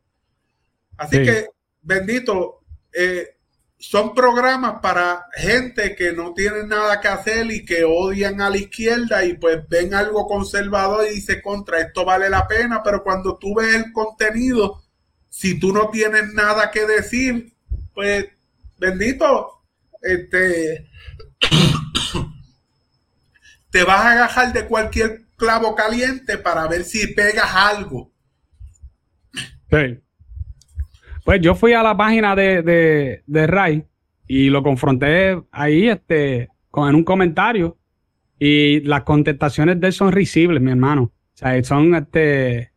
[0.97, 1.49] Así que,
[1.83, 3.36] bendito, eh,
[3.79, 8.57] son programas para gente que no tiene nada que hacer y que odian a la
[8.57, 13.37] izquierda y pues ven algo conservador y dice contra esto vale la pena, pero cuando
[13.37, 14.83] tú ves el contenido,
[15.29, 17.55] si tú no tienes nada que decir,
[17.93, 18.27] pues
[18.79, 19.63] bendito,
[20.01, 20.89] este,
[23.71, 28.11] te vas a agajar de cualquier clavo caliente para ver si pegas algo.
[31.27, 32.63] Pues yo fui a la página de,
[33.27, 33.85] de, Ray
[34.29, 37.77] y lo confronté ahí este, con, en un comentario
[38.39, 41.03] y las contestaciones de él son risibles, mi hermano.
[41.03, 42.71] O sea, son este,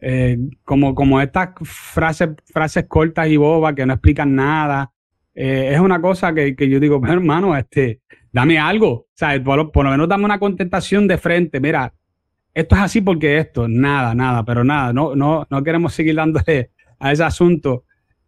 [0.00, 4.90] eh, como, como estas frases, frases cortas y bobas que no explican nada.
[5.32, 8.00] Eh, es una cosa que, yo digo, hermano, este,
[8.32, 8.90] dame algo.
[8.90, 11.60] O sea, por, por, lo menos dame una contestación de frente.
[11.60, 11.94] Mira,
[12.52, 16.72] esto es así porque esto, nada, nada, pero nada, no, no, no queremos seguir dándole
[16.98, 17.84] a ese asunto.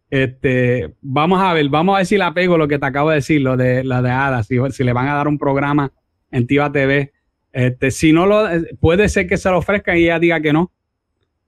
[0.09, 3.17] Este, vamos a ver, vamos a ver si la pego lo que te acabo de
[3.17, 5.91] decir, lo de la de Ada, si, si le van a dar un programa
[6.31, 7.11] en Tiva TV.
[7.51, 8.47] Este, si no lo,
[8.79, 10.71] puede ser que se lo ofrezcan y ella diga que no,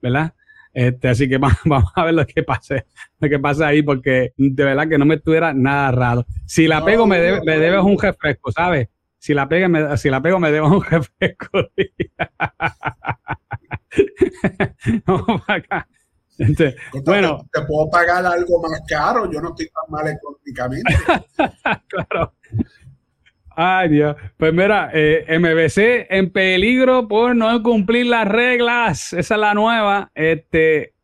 [0.00, 0.34] ¿verdad?
[0.72, 2.86] Este, así que vamos a ver lo que pase,
[3.20, 6.26] lo que pasa ahí, porque de verdad que no me estuviera nada raro.
[6.46, 8.88] Si la pego, me, debe, me debes un refresco, ¿sabes?
[9.18, 11.68] Si la, pego, me, si la pego, me debes un refresco.
[15.06, 15.86] vamos acá.
[16.48, 20.94] Este, bueno, te, puedo pagar algo más caro, yo no estoy tan mal económicamente.
[21.88, 22.32] claro.
[23.54, 24.16] Ay, Dios.
[24.36, 29.12] Pues mira, eh, MBC en peligro por no cumplir las reglas.
[29.12, 30.10] Esa es la nueva.
[30.14, 30.94] Este,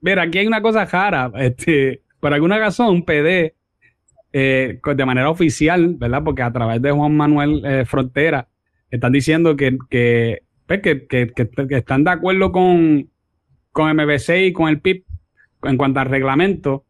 [0.00, 1.30] mira, aquí hay una cosa jara.
[1.36, 3.54] Este, por alguna razón, PD,
[4.32, 6.22] eh, de manera oficial, ¿verdad?
[6.24, 8.48] Porque a través de Juan Manuel eh, Frontera,
[8.90, 13.10] están diciendo que, que, pues, que, que, están de acuerdo con,
[13.72, 15.04] con MBC y con el PIB
[15.64, 16.84] en cuanto al reglamento.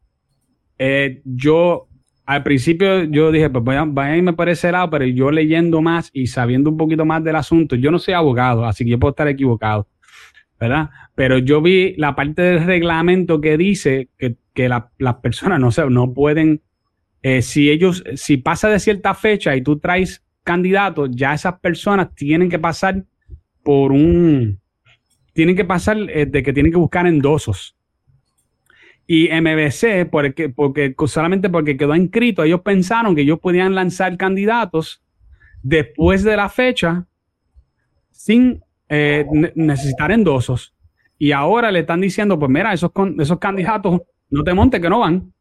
[1.24, 1.88] yo
[2.24, 6.10] al principio yo dije, pues voy a, irme por ese lado, pero yo leyendo más
[6.12, 9.10] y sabiendo un poquito más del asunto, yo no soy abogado, así que yo puedo
[9.10, 9.88] estar equivocado,
[10.58, 10.90] ¿verdad?
[11.14, 14.36] Pero yo vi la parte del reglamento que dice que,
[14.68, 16.62] las personas no, sé, no pueden,
[17.22, 22.14] eh, si ellos, si pasa de cierta fecha y tú traes candidatos, ya esas personas
[22.14, 23.04] tienen que pasar
[23.62, 24.61] por un,
[25.32, 27.76] tienen que pasar eh, de que tienen que buscar endosos.
[29.06, 35.02] Y MBC, porque, porque solamente porque quedó inscrito, ellos pensaron que ellos podían lanzar candidatos
[35.62, 37.06] después de la fecha
[38.10, 40.74] sin eh, necesitar endosos.
[41.18, 45.00] Y ahora le están diciendo, pues mira, esos, esos candidatos no te montes que no
[45.00, 45.32] van.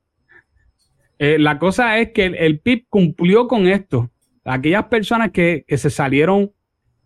[1.18, 4.10] Eh, la cosa es que el, PIB cumplió con esto.
[4.44, 6.52] Aquellas personas que, se salieron,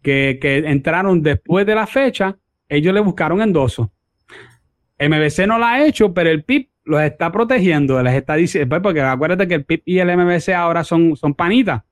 [0.02, 2.38] que, que, entraron después de la fecha,
[2.70, 3.88] ellos le buscaron endosos.
[4.99, 8.82] MBC no lo ha hecho, pero el PIB los está protegiendo, les está diciendo, pues,
[8.82, 11.84] porque acuérdate que el PIB y el MBC ahora son, son panitas.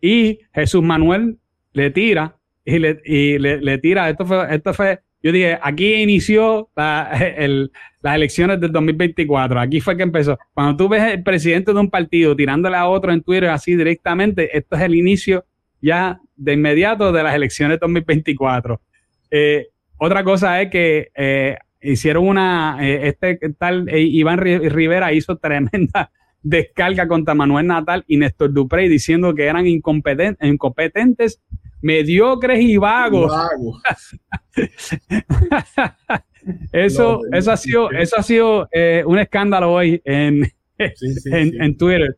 [0.00, 1.38] Y Jesús Manuel
[1.72, 6.68] le tira y le, y le, tira, esto fue, esto fue, yo dije, aquí inició
[6.76, 7.20] las
[8.02, 10.38] elecciones del 2024, aquí fue que empezó.
[10.52, 14.56] Cuando tú ves el presidente de un partido tirándole a otro en Twitter así directamente,
[14.56, 15.44] esto es el inicio
[15.80, 18.80] ya de inmediato de las elecciones 2024.
[19.30, 19.68] Eh,
[19.98, 26.10] otra cosa es que eh, hicieron una, eh, este tal eh, Iván Rivera hizo tremenda
[26.42, 31.40] descarga contra Manuel Natal y Néstor Duprey diciendo que eran incompetentes, incompetentes
[31.80, 33.32] mediocres y vagos.
[36.72, 38.68] eso, eso ha sido, eso ha sido
[39.06, 42.16] un escándalo hoy en, en, Twitter.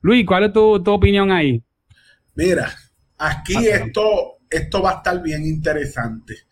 [0.00, 1.62] Luis, ¿cuál es tu, opinión ahí?
[2.34, 2.70] Mira,
[3.16, 6.46] aquí esto, esto va a estar bien interesante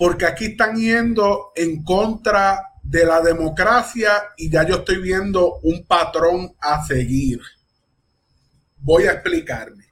[0.00, 5.84] porque aquí están yendo en contra de la democracia y ya yo estoy viendo un
[5.84, 7.38] patrón a seguir.
[8.78, 9.84] Voy a explicarme.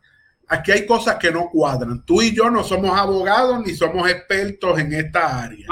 [0.48, 2.06] Aquí hay cosas que no cuadran.
[2.06, 5.66] Tú y yo no somos abogados ni somos expertos en esta área.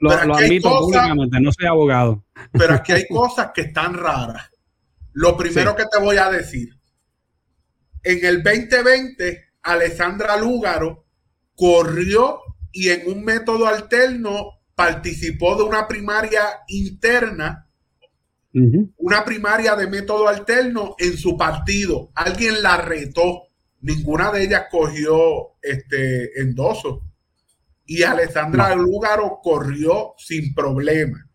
[0.00, 2.26] No, lo, admito públicamente, no soy abogado.
[2.52, 4.50] Pero aquí hay cosas que están raras.
[5.14, 6.78] Lo primero que te voy a decir.
[8.02, 11.04] En el 2020, Alessandra Lúgaro
[11.56, 12.40] corrió
[12.72, 17.68] y en un método alterno participó de una primaria interna,
[18.96, 22.10] una primaria de método alterno en su partido.
[22.14, 23.44] Alguien la retó.
[23.80, 27.02] Ninguna de ellas cogió este endoso.
[27.86, 31.26] Y Alessandra Lúgaro corrió sin problema.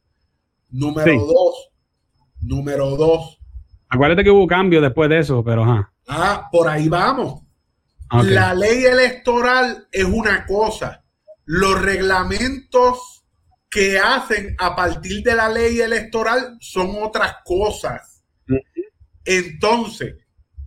[0.69, 1.69] Número dos.
[2.41, 3.39] Número dos.
[3.89, 5.65] Acuérdate que hubo cambio después de eso, pero
[6.07, 7.46] Ah, por ahí vamos.
[8.12, 11.03] La ley electoral es una cosa
[11.47, 13.24] los reglamentos
[13.70, 18.22] que hacen a partir de la ley electoral son otras cosas.
[19.24, 20.16] Entonces,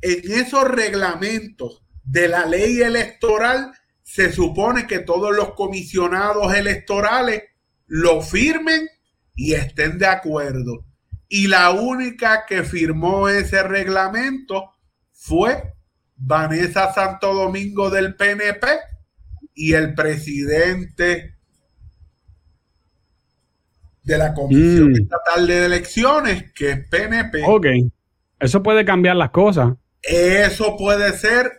[0.00, 3.72] en esos reglamentos de la ley electoral,
[4.02, 7.42] se supone que todos los comisionados electorales
[7.86, 8.88] lo firmen
[9.36, 10.86] y estén de acuerdo.
[11.28, 14.72] Y la única que firmó ese reglamento
[15.12, 15.74] fue
[16.20, 18.66] Vanessa Santo Domingo del PNP
[19.54, 21.34] y el presidente
[24.02, 24.96] de la Comisión mm.
[24.96, 27.42] Estatal de Elecciones, que es PNP.
[27.46, 27.66] Ok,
[28.38, 29.72] eso puede cambiar las cosas.
[30.02, 31.50] Eso puede ser,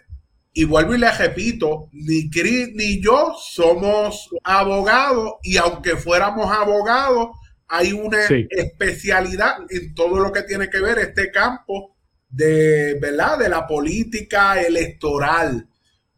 [0.54, 7.30] y vuelvo y le repito, ni Chris ni yo somos abogados, y aunque fuéramos abogados,
[7.68, 11.91] hay una especialidad en todo lo que tiene que ver este campo
[12.32, 13.38] de, ¿verdad?
[13.38, 15.68] de la política electoral.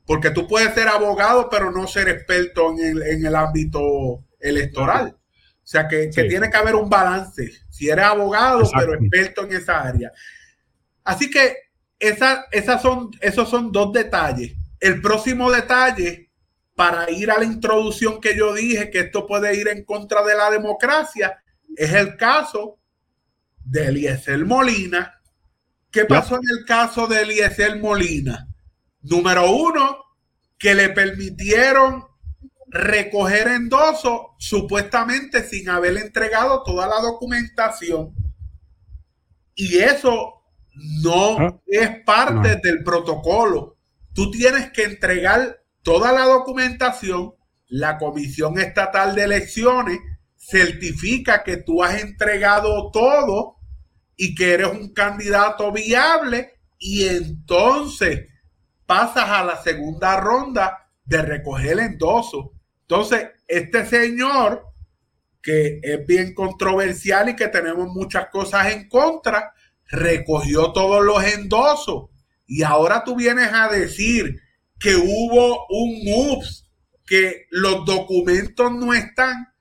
[0.06, 5.16] Porque tú puedes ser abogado, pero no ser experto en el, ámbito electoral.
[5.16, 7.52] O sea, que, tiene que haber un balance.
[7.70, 10.12] Si eres abogado, pero experto en esa área.
[11.06, 11.56] Así que
[12.00, 14.54] esa, esas son, esos son dos detalles.
[14.80, 16.30] El próximo detalle,
[16.76, 20.36] para ir a la introducción que yo dije, que esto puede ir en contra de
[20.36, 21.42] la democracia,
[21.78, 22.78] es el caso
[23.64, 25.22] de Eliezer Molina.
[25.94, 28.48] ¿Qué pasó en el caso de Eliezer Molina?
[29.04, 30.00] Número uno,
[30.58, 32.04] que le permitieron
[32.66, 38.16] recoger endoso supuestamente sin haber entregado toda la documentación.
[39.54, 40.42] Y eso
[41.04, 41.62] no ah.
[41.68, 43.78] es parte del protocolo.
[44.14, 47.36] Tú tienes que entregar toda la documentación.
[47.68, 50.00] La Comisión Estatal de Elecciones
[50.38, 53.58] certifica que tú has entregado todo
[54.24, 58.30] y que eres un candidato viable y entonces
[58.86, 62.54] pasas a la segunda ronda de recoger el endoso.
[62.84, 64.64] Entonces, este señor,
[65.42, 69.52] que es bien controversial y que tenemos muchas cosas en contra,
[69.88, 72.10] recogió todos los endosos.
[72.48, 74.40] Y ahora tú vienes a decir
[74.80, 76.02] que hubo un
[76.32, 76.72] ups,
[77.06, 79.54] que los documentos no están.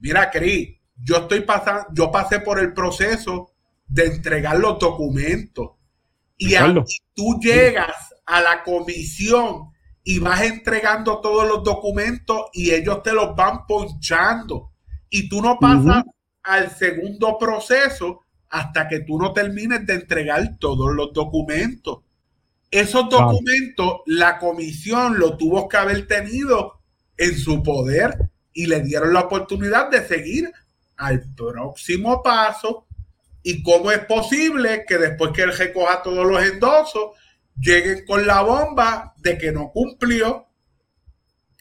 [0.00, 3.51] Mira, Cris, yo estoy pasando, yo pasé por el proceso
[3.92, 5.72] de entregar los documentos.
[6.38, 6.54] Y
[7.14, 7.94] tú llegas
[8.26, 9.70] a la comisión
[10.02, 14.72] y vas entregando todos los documentos y ellos te los van ponchando.
[15.10, 16.04] Y tú no pasas
[16.42, 22.00] al segundo proceso hasta que tú no termines de entregar todos los documentos.
[22.70, 26.80] Esos documentos, la comisión lo tuvo que haber tenido
[27.18, 30.50] en su poder y le dieron la oportunidad de seguir
[30.96, 32.86] al próximo paso.
[33.42, 37.10] ¿Y cómo es posible que después que él recoja todos los endosos,
[37.58, 40.46] lleguen con la bomba de que no cumplió.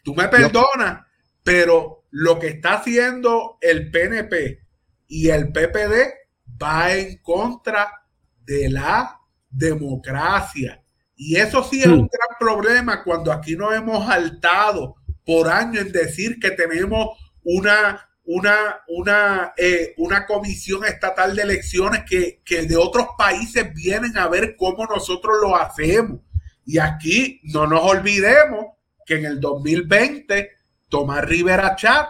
[0.03, 1.05] Tú me perdonas,
[1.43, 4.59] pero lo que está haciendo el PNP
[5.07, 8.05] y el PPD va en contra
[8.43, 9.19] de la
[9.49, 10.83] democracia.
[11.15, 15.91] Y eso sí es un gran problema cuando aquí nos hemos saltado por años en
[15.91, 17.09] decir que tenemos
[17.43, 24.17] una una, una, eh, una comisión estatal de elecciones que, que de otros países vienen
[24.17, 26.21] a ver cómo nosotros lo hacemos.
[26.65, 30.51] Y aquí no nos olvidemos que en el 2020
[30.87, 32.09] Tomás Rivera Chat,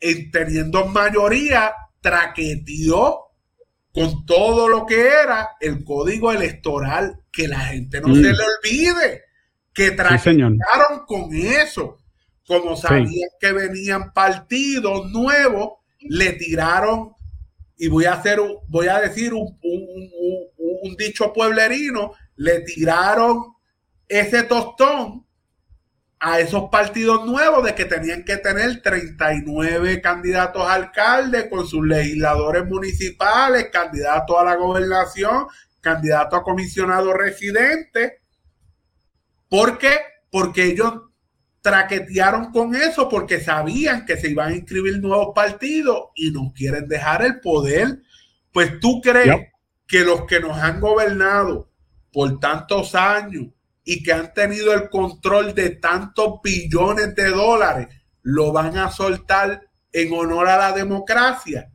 [0.00, 3.24] en teniendo mayoría, traqueteó
[3.92, 7.20] con todo lo que era el código electoral.
[7.30, 9.22] Que la gente no se le olvide
[9.72, 11.98] que traquetearon con eso
[12.48, 17.12] como sabían que venían partidos nuevos, le tiraron,
[17.76, 19.58] y voy a hacer, voy a decir un,
[20.96, 23.54] dicho pueblerino, le tiraron
[24.08, 25.26] ese tostón
[26.18, 31.86] a esos partidos nuevos de que tenían que tener 39 candidatos a alcalde con sus
[31.86, 35.46] legisladores municipales, candidatos a la gobernación,
[35.82, 38.22] candidatos a comisionado residente.
[39.50, 39.98] ¿Por qué?
[40.30, 41.07] Porque ellos
[41.68, 46.88] traquetearon con eso porque sabían que se iban a inscribir nuevos partidos y no quieren
[46.88, 48.00] dejar el poder.
[48.50, 49.48] Pues tú crees
[49.86, 51.70] que los que nos han gobernado
[52.10, 53.48] por tantos años
[53.84, 57.88] y que han tenido el control de tantos billones de dólares
[58.22, 61.70] lo van a soltar en honor a la democracia.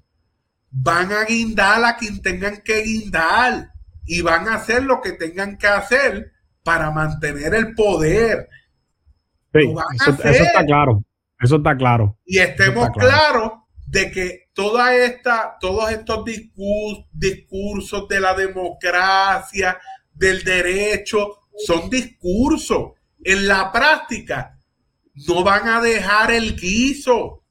[0.71, 3.71] Van a guindar a quien tengan que guindar
[4.07, 6.33] y van a hacer lo que tengan que hacer
[6.63, 8.49] para mantener el poder
[9.53, 11.03] eso, está claro.
[11.39, 12.17] Eso está claro.
[12.25, 13.51] Y estemos claros
[13.85, 16.23] de que toda esta, todos estos
[17.11, 19.77] discursos de la democracia,
[20.13, 22.93] del derecho, son discursos.
[23.23, 24.59] En la práctica,
[25.27, 27.43] no van a dejar el guiso.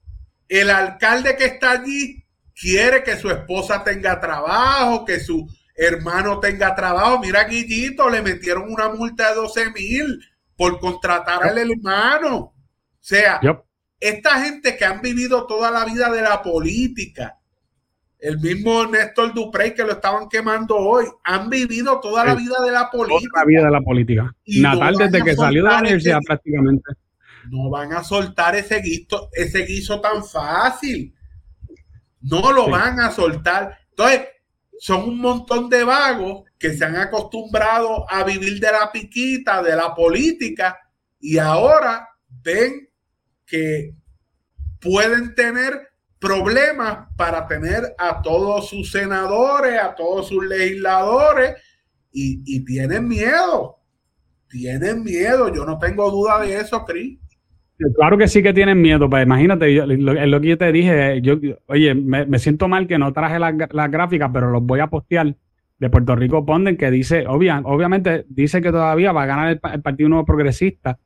[0.48, 2.24] El alcalde que está allí
[2.54, 7.20] quiere que su esposa tenga trabajo, que su hermano tenga trabajo.
[7.20, 10.20] Mira, Guillito, le metieron una multa de 12 mil
[10.56, 12.36] por contratar al hermano.
[12.36, 12.54] O
[13.00, 13.40] sea,
[13.98, 17.38] esta gente que han vivido toda la vida de la política,
[18.18, 22.70] el mismo Néstor Duprey que lo estaban quemando hoy, han vivido toda la vida de
[22.70, 23.30] la política.
[23.32, 24.36] Toda la vida de la política.
[24.46, 26.92] Natal desde que salió de la universidad prácticamente.
[27.50, 31.12] No van a soltar ese guiso, ese guiso tan fácil.
[32.20, 33.76] No lo van a soltar.
[33.90, 34.28] Entonces,
[34.78, 39.74] son un montón de vagos que se han acostumbrado a vivir de la piquita, de
[39.74, 40.78] la política,
[41.18, 42.88] y ahora ven
[43.44, 43.96] que
[44.80, 45.88] pueden tener
[46.20, 51.56] problemas para tener a todos sus senadores, a todos sus legisladores,
[52.12, 53.78] y, tienen miedo.
[54.48, 55.52] Tienen miedo.
[55.52, 57.18] Yo no tengo duda de eso, Cris.
[57.96, 59.10] claro que sí que tienen miedo.
[59.10, 63.12] Pues imagínate, yo, lo, que yo te dije, yo, oye, me, siento mal que no
[63.12, 65.34] traje las la gráficas, pero los voy a postear
[65.82, 70.08] de Puerto Rico Ponden, que dice, obviamente, dice que todavía va a ganar el, Partido
[70.08, 71.00] Nuevo Progresista,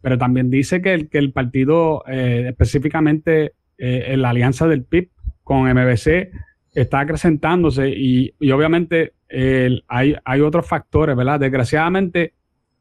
[0.00, 5.10] pero también dice que el, partido, eh, específicamente eh, la alianza del PIB
[5.44, 6.30] con MBC,
[6.72, 9.12] está acrecentándose y, obviamente
[9.86, 11.38] hay, otros factores, ¿verdad?
[11.38, 12.32] Desgraciadamente,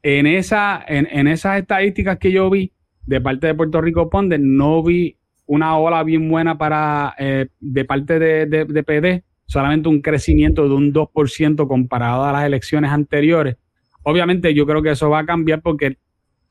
[0.04, 2.72] en, esa, en, esas estadísticas que yo vi
[3.06, 7.84] de parte de Puerto Rico Ponde, no vi una ola bien buena para eh, de
[7.84, 13.58] parte de, de, PD, solamente un crecimiento de un 2% comparado a las elecciones anteriores.
[14.02, 15.98] Obviamente yo creo que eso va a cambiar porque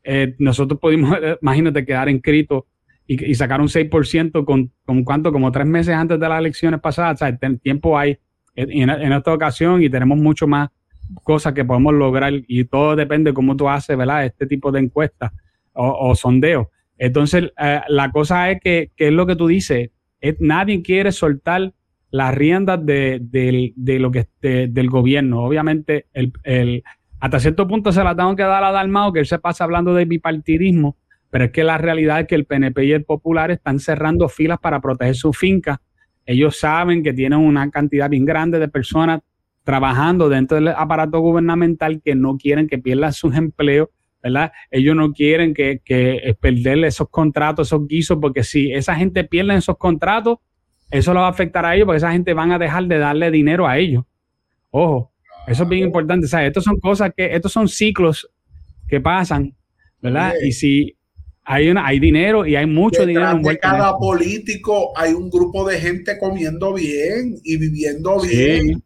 [0.04, 2.64] eh, nosotros pudimos, imagínate, quedar inscritos
[3.06, 7.14] y, sacar un 6% con, con cuánto, como tres meses antes de las elecciones pasadas.
[7.14, 8.18] O sea, el tiempo hay
[8.54, 10.68] en, esta ocasión y tenemos mucho más
[11.24, 14.26] cosas que podemos lograr y todo depende de cómo tú haces, ¿verdad?
[14.26, 15.32] Este tipo de encuestas
[15.72, 16.66] o, sondeos.
[16.98, 19.88] Entonces, eh, la cosa es que, que, es lo que tú dices,
[20.38, 21.72] nadie quiere soltar
[22.10, 25.44] las riendas de, lo que del gobierno.
[25.44, 26.82] Obviamente, el, el,
[27.20, 29.94] hasta cierto punto se la tengo que dar a Dalmao, que él se pasa hablando
[29.94, 30.96] de bipartidismo,
[31.30, 34.58] pero es que la realidad es que el PNP y el Popular están cerrando filas
[34.58, 35.80] para proteger su finca.
[36.26, 39.20] Ellos saben que tienen una cantidad bien grande de personas
[39.62, 43.88] trabajando dentro del aparato gubernamental que no quieren que pierdan sus empleos,
[44.22, 44.52] ¿verdad?
[44.70, 49.54] Ellos no quieren que, que perderle esos contratos, esos guisos, porque si esa gente pierde
[49.54, 50.38] esos contratos,
[50.90, 53.30] eso lo va a afectar a ellos, porque esa gente van a dejar de darle
[53.30, 54.04] dinero a ellos.
[54.70, 55.12] Ojo,
[55.46, 56.26] eso es bien importante.
[56.26, 58.28] O sea, estos son cosas que, estos son ciclos
[58.88, 59.54] que pasan,
[60.00, 60.34] ¿verdad?
[60.42, 60.96] Y si
[61.44, 63.30] hay, una, hay dinero y hay mucho dinero.
[63.30, 68.82] En cada político hay un grupo de gente comiendo bien y viviendo bien.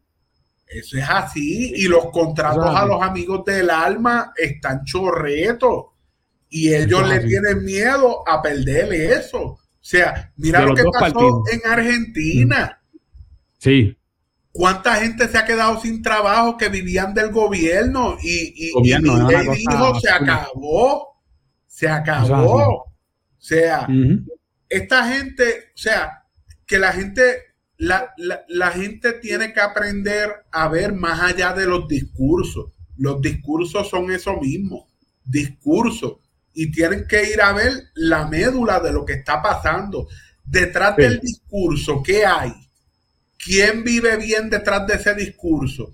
[0.67, 1.73] Eso es así.
[1.77, 5.87] Y los contratos a los amigos del alma están chorretos.
[6.49, 9.59] Y ellos le tienen miedo a perderle eso.
[9.85, 12.81] O sea, mira lo que pasó en Argentina.
[13.59, 13.95] Sí.
[14.51, 18.17] ¿Cuánta gente se ha quedado sin trabajo que vivían del gobierno?
[18.23, 21.21] Y, y, dijo, se acabó.
[21.67, 22.77] Se acabó.
[22.77, 22.87] O
[23.37, 23.87] sea,
[24.69, 26.25] esta gente, o sea,
[26.67, 32.71] que la gente la, gente tiene que aprender a ver más allá de los discursos.
[32.97, 34.89] Los discursos son eso mismo,
[35.25, 36.19] discursos.
[36.55, 40.09] Y tienen que ir a ver la médula de lo que está pasando.
[40.45, 42.53] Detrás del discurso, ¿qué hay?
[43.37, 45.93] ¿Quién vive bien detrás de ese discurso?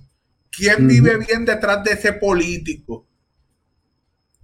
[0.50, 3.08] ¿Quién vive bien detrás de ese político?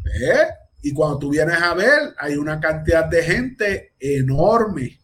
[0.04, 0.46] ¿Eh?
[0.82, 4.98] Y cuando tú vienes a ver, hay una cantidad de gente enorme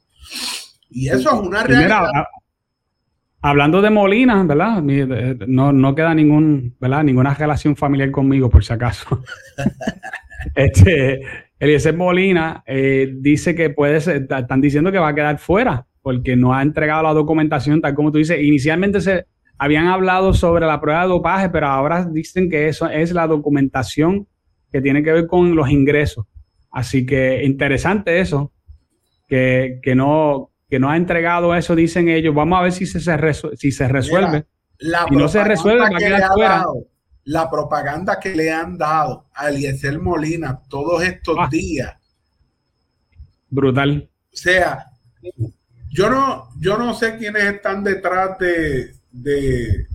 [0.95, 2.09] y eso es una realidad.
[3.41, 4.83] hablando de Molina, ¿verdad?
[4.83, 7.03] No, no queda ningún, ¿verdad?
[7.03, 9.25] ninguna relación familiar conmigo, por si acaso.
[10.55, 11.21] este,
[11.59, 16.35] Eliezer Molina eh, dice que puede ser, están diciendo que va a quedar fuera porque
[16.35, 18.43] no ha entregado la documentación, tal como tú dices.
[18.43, 19.27] Inicialmente se
[19.57, 24.27] habían hablado sobre la prueba de dopaje, pero ahora dicen que eso es la documentación
[24.73, 26.27] que tiene que ver con los ingresos.
[26.71, 28.53] Así que interesante eso,
[29.29, 32.35] que, que no, que no ha entregado eso, dicen ellos.
[32.35, 32.99] Vamos a ver si se,
[33.57, 34.47] si se resuelve.
[34.79, 35.85] la no se resuelve,
[37.25, 41.49] la propaganda que le han dado a Eliezer Molina todos estos ah.
[41.51, 41.95] días.
[43.49, 44.09] Brutal.
[44.33, 44.87] O sea,
[45.91, 49.87] yo no, yo no sé quiénes están detrás de, de,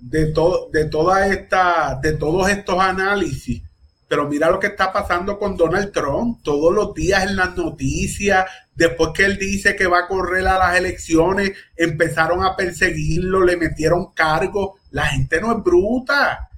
[0.00, 0.34] de,
[0.72, 3.67] de toda esta, de todos estos análisis
[4.08, 8.46] pero mira lo que está pasando con Donald Trump todos los días en las noticias.
[8.74, 13.58] Después que él dice que va a correr a las elecciones, empezaron a perseguirlo, le
[13.58, 14.80] metieron cargos.
[14.92, 16.48] La gente no es bruta.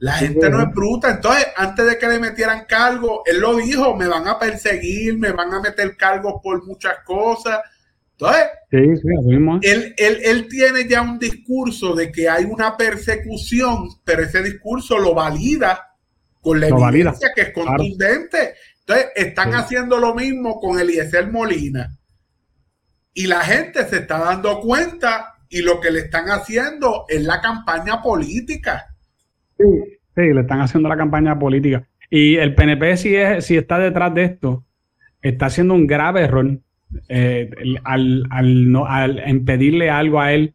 [0.00, 1.12] La gente no es bruta.
[1.12, 5.32] Entonces, antes de que le metieran cargos, él lo dijo, me van a perseguir, me
[5.32, 7.60] van a meter cargos por muchas cosas.
[8.10, 8.44] Entonces,
[9.62, 14.98] él, él, él, tiene ya un discurso de que hay una persecución, pero ese discurso
[14.98, 15.91] lo valida
[16.42, 18.54] con la evidencia que es contundente.
[18.80, 21.96] Entonces, están haciendo lo mismo con Eliezer Molina.
[23.14, 27.40] Y la gente se está dando cuenta y lo que le están haciendo es la
[27.40, 28.86] campaña política.
[29.56, 29.64] Sí,
[30.16, 31.86] sí, le están haciendo la campaña política.
[32.10, 34.64] Y el PNP, si, es, si está detrás de esto,
[35.20, 36.58] está haciendo un grave error
[37.08, 37.50] eh,
[37.84, 40.54] al, al, no, al impedirle algo a él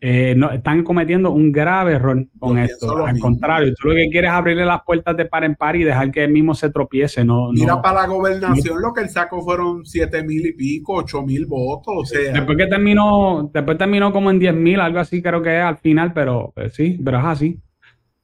[0.00, 3.04] eh, no, están cometiendo un grave error con esto.
[3.04, 5.82] Al contrario, tú lo que quieres es abrirle las puertas de par en par y
[5.82, 7.24] dejar que él mismo se tropiece.
[7.24, 11.22] No, Mira, para la gobernación lo que él sacó fueron siete mil y pico, ocho
[11.22, 11.94] mil votos.
[11.96, 12.32] O sea.
[12.32, 15.78] Después que terminó, después terminó como en diez mil, algo así creo que es al
[15.78, 17.60] final, pero sí, pero es así.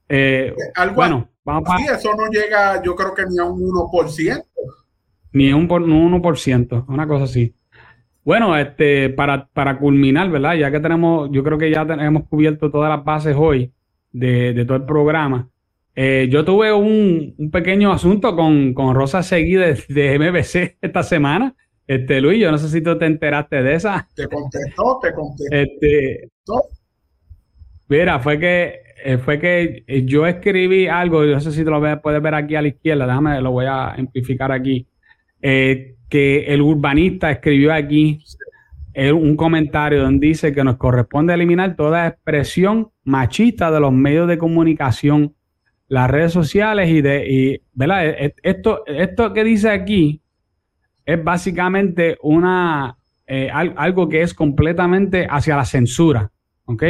[0.09, 1.79] Eh, Algo bueno, vamos a...
[1.79, 4.45] Sí, eso no llega, yo creo que ni a un 1%.
[5.33, 7.55] Ni a un, un 1%, una cosa así.
[8.25, 10.55] Bueno, este, para, para culminar, ¿verdad?
[10.55, 13.71] Ya que tenemos, yo creo que ya hemos cubierto todas las bases hoy
[14.13, 15.51] de, todo el programa.
[15.95, 21.55] Eh, yo tuve un, pequeño asunto con, con Rosa Seguí de, de, MBC esta semana.
[21.87, 24.09] Este, Luis, yo no sé si tú te enteraste de esa.
[24.15, 25.55] Te contestó, te contestó.
[25.55, 26.31] Este,
[27.89, 32.01] mira, fue que, eh, fue que yo escribí algo, yo no sé si te lo
[32.01, 34.87] puedes ver aquí a la izquierda, déjame, lo voy a amplificar aquí.
[35.43, 38.21] Eh, que el urbanista escribió aquí
[39.13, 44.39] un comentario donde dice que nos corresponde eliminar toda expresión machista de los medios de
[44.39, 45.35] comunicación,
[45.89, 48.07] las redes sociales y de, y, ¿verdad?
[48.07, 50.23] E, e, esto, esto que dice aquí
[51.05, 52.97] es básicamente una,
[53.27, 56.31] eh, algo que es completamente hacia la censura,
[56.65, 56.85] ¿ok?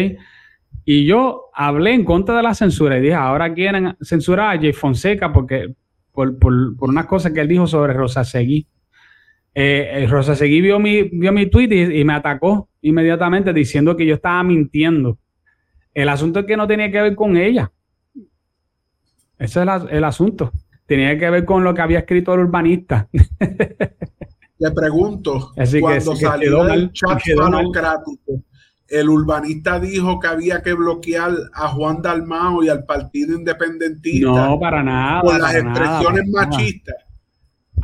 [0.85, 4.73] Y yo hablé en contra de la censura y dije, ahora quieren censurar a Jay
[4.73, 5.75] Fonseca porque
[6.13, 8.67] por, por, por unas cosas que él dijo sobre Rosa Seguí.
[9.55, 14.05] Eh, eh, Rosa Seguí vio mi, vio mi tweet y, me atacó inmediatamente diciendo que
[14.05, 15.19] yo estaba mintiendo.
[15.93, 17.71] El asunto es que no tenía que ver con ella.
[19.39, 20.53] Ese es el asunto.
[20.87, 23.09] Tenía que ver con lo que había escrito el urbanista.
[24.59, 28.43] Le pregunto, cuando salió el chat democrático,
[28.89, 34.29] el urbanista dijo que había que bloquear a Juan Dalmao y al Partido Independentista.
[34.29, 35.23] No, para nada.
[35.23, 37.04] Por las expresiones machistas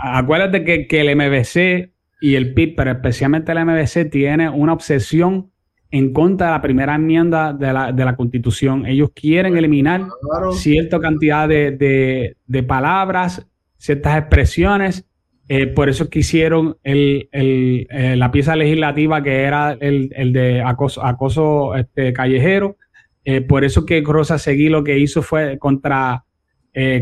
[0.02, 5.50] acuérdate que, que, el MBC y el PIB, pero especialmente el MBC, tiene una obsesión
[5.90, 8.86] en contra de la primera enmienda de la, de la Constitución.
[8.86, 10.06] Ellos quieren eliminar
[10.52, 13.46] cierta cantidad de, de, palabras,
[13.76, 15.06] ciertas expresiones.
[15.48, 20.32] Eh, por eso que hicieron el, el, eh, la pieza legislativa que era el, el
[20.32, 22.76] de acoso, acoso este, callejero.
[23.24, 26.24] Eh, por eso que Rosa Seguí lo que hizo fue contra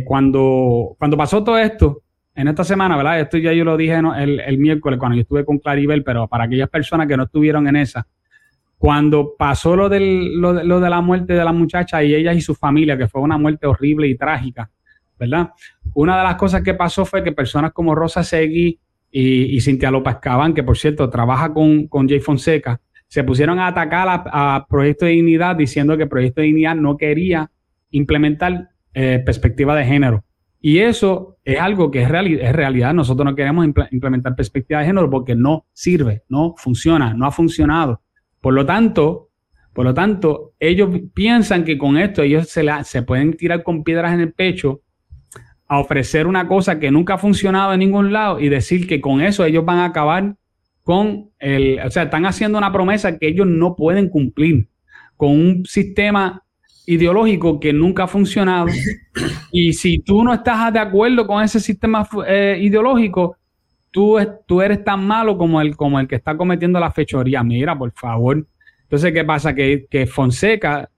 [0.06, 2.02] cuando, cuando pasó todo esto,
[2.38, 3.18] en esta semana, ¿verdad?
[3.18, 6.68] Esto ya yo lo dije el, miércoles cuando yo estuve con Claribel, pero para aquellas
[6.68, 8.06] personas que no estuvieron en esa,
[8.78, 12.54] cuando pasó lo, del, lo, de la muerte de la muchacha y ella y su
[12.54, 14.70] familia, que fue una muerte horrible y trágica,
[15.18, 15.50] ¿verdad?
[15.94, 18.78] Una de las cosas que pasó fue que personas como Rosa Segui
[19.10, 23.66] y, Cintia López Cabán, que por cierto trabaja con, con Jay Fonseca, se pusieron a
[23.66, 27.50] atacar a, Proyecto de Dignidad diciendo que Proyecto de Dignidad no quería
[27.90, 30.24] implementar eh, perspectiva de género.
[30.60, 32.92] Y eso es algo que es, es realidad.
[32.92, 38.02] Nosotros no queremos implementar perspectiva de género porque no sirve, no funciona, no ha funcionado.
[38.40, 39.30] Por lo tanto,
[39.72, 44.12] por lo tanto, ellos piensan que con esto ellos se, se pueden tirar con piedras
[44.12, 44.82] en el pecho
[45.68, 49.20] a ofrecer una cosa que nunca ha funcionado en ningún lado y decir que con
[49.20, 50.34] eso ellos van a acabar
[50.82, 54.70] con el, o sea, están haciendo una promesa que ellos no pueden cumplir
[55.16, 56.42] con un sistema
[56.88, 58.68] ideológico que nunca ha funcionado.
[59.50, 63.38] Y si tú no estás de acuerdo con ese sistema eh, ideológico,
[63.90, 67.42] tú, tú eres tan malo como el, como el que está cometiendo la fechoría.
[67.42, 68.46] Mira, por favor.
[68.82, 69.54] Entonces, ¿qué pasa?
[69.54, 70.88] Que, Fonseca,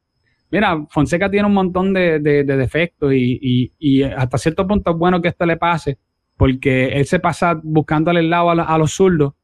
[0.50, 5.46] mira, Fonseca tiene un montón de, defectos y, hasta cierto punto es bueno que esto
[5.46, 5.98] le pase,
[6.36, 9.34] porque él se pasa buscándole el lado a, los zurdos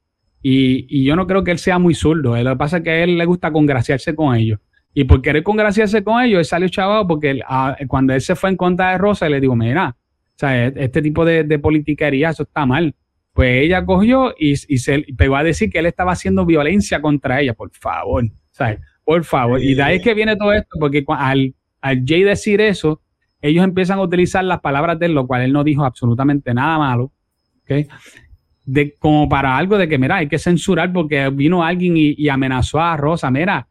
[0.43, 2.37] y, yo no creo que él sea muy zurdo.
[2.37, 4.59] Lo que pasa es que a él le gusta congraciarse con ellos.
[4.99, 8.49] Y por querer congraciarse con ellos, él salió chavado porque ah, cuando él se fue
[8.49, 12.31] en contra de Rosa, le digo, mira, o sea, e-, este tipo de, de politiquería,
[12.31, 12.95] eso está mal.
[13.35, 17.53] Pues ella cogió y, se pegó a decir que él estaba haciendo violencia contra ella,
[17.53, 18.81] por favor, ¿sabes?
[19.05, 19.63] Por favor.
[19.63, 23.03] Y de ahí es que viene todo esto, porque al, al Jay decir eso,
[23.43, 26.79] ellos empiezan a utilizar las palabras de él, lo cual él no dijo absolutamente nada
[26.79, 27.13] malo,
[27.65, 27.87] ¿ok?
[28.65, 32.31] De, como para algo de que, mira, hay que censurar porque vino alguien y, y
[32.31, 33.69] amenazó a Rosa, mira,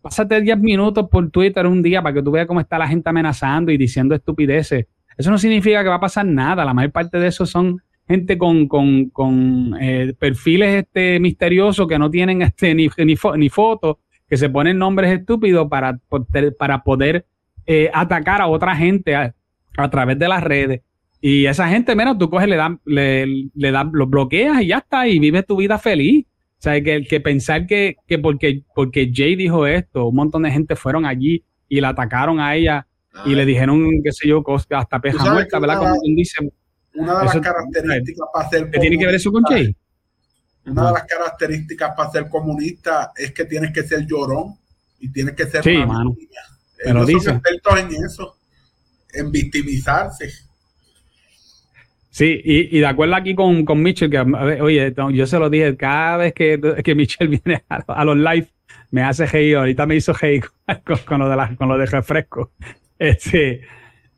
[0.00, 3.08] pásate 10 minutos por Twitter un día para que tú veas cómo está la gente
[3.08, 4.86] amenazando y diciendo estupideces.
[5.16, 6.64] Eso no significa que va a pasar nada.
[6.64, 12.42] La mayor parte de eso son gente con, eh, perfiles este, misteriosos que no tienen
[12.42, 12.88] este, ni,
[13.36, 13.96] ni, fotos,
[14.26, 15.98] que se ponen nombres estúpidos para,
[16.58, 17.26] para poder
[17.66, 19.34] eh, atacar a otra gente a,
[19.90, 20.80] través de las redes.
[21.20, 25.06] Y esa gente, menos tú coges, le das, le, le los bloqueas y ya está,
[25.06, 26.24] y vives tu vida feliz.
[26.58, 30.50] O sea, que, que pensar que, que porque, porque Jay dijo esto, un montón de
[30.50, 32.86] gente fueron allí y la atacaron a ella
[33.24, 35.78] y le dijeron, qué sé yo, hasta peja muerta, ¿verdad?
[35.78, 36.50] Como dice.
[36.94, 38.80] Una de las características para ser comunista.
[38.80, 39.76] ¿Tiene que ver eso con Jay?
[40.66, 44.58] Una de las características para ser comunista es que tienes que ser llorón
[44.98, 45.62] y tienes que ser.
[45.62, 46.14] Sí, mano.
[46.84, 48.36] Ellos son expertos en eso,
[49.12, 50.28] en victimizarse.
[52.18, 56.16] Sí, y, de acuerdo aquí con, con Mitchell, que oye, yo se lo dije, cada
[56.16, 58.48] vez que, que Mitchell viene a, los live,
[58.90, 60.40] me hace hey, ahorita me hizo hey
[61.06, 62.50] con, lo de la, con lo de refresco.
[62.98, 63.60] Este,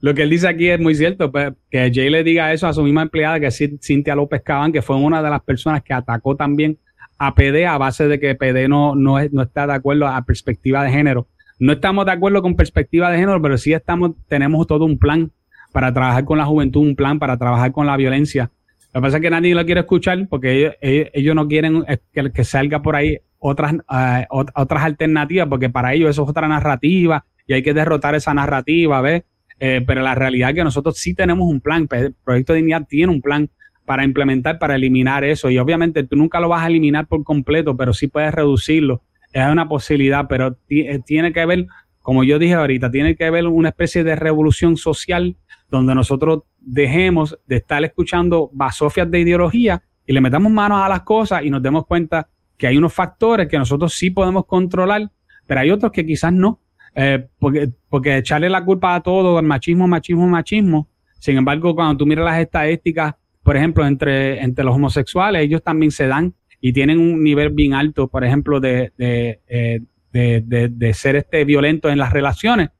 [0.00, 2.72] lo que él dice aquí es muy cierto, pues, que Jay le diga eso a
[2.72, 5.92] su misma empleada, que es Cintia López Cabán, que fue una de las personas que
[5.92, 6.78] atacó también
[7.18, 10.82] a PD a base de que PD no, no, no está de acuerdo a perspectiva
[10.82, 11.28] de género.
[11.58, 15.30] No estamos de acuerdo con perspectiva de género, pero sí estamos, tenemos todo un plan
[15.72, 18.50] para trabajar con la juventud, un plan para trabajar con la violencia.
[18.92, 22.44] Lo que pasa es que nadie lo quiere escuchar porque ellos, no quieren que, que,
[22.44, 27.54] salga por ahí otras, eh, otras alternativas, porque para ellos eso es otra narrativa y
[27.54, 29.22] hay que derrotar esa narrativa, ¿ves?
[29.58, 32.86] Eh, pero la realidad es que nosotros sí tenemos un plan, el Proyecto de Dignidad
[32.88, 33.50] tiene un plan
[33.84, 35.50] para implementar, para eliminar eso.
[35.50, 39.02] Y obviamente tú nunca lo vas a eliminar por completo, pero sí puedes reducirlo.
[39.32, 41.66] Es una posibilidad, pero eh, tiene que ver,
[42.00, 45.36] como yo dije ahorita, tiene que haber una especie de revolución social
[45.70, 51.02] donde nosotros dejemos de estar escuchando basofias de ideología y le metamos manos a las
[51.02, 55.10] cosas y nos demos cuenta que hay unos factores que nosotros sí podemos controlar,
[55.46, 56.60] pero hay otros que quizás no.
[56.94, 60.88] Eh, porque, porque echarle la culpa a todo, al machismo, machismo, machismo.
[61.18, 65.90] Sin embargo, cuando tú miras las estadísticas, por ejemplo, entre, entre los homosexuales, ellos también
[65.90, 69.80] se dan y tienen un nivel bien alto, por ejemplo, de, de, eh,
[70.12, 72.70] de, de, ser este violento en las relaciones.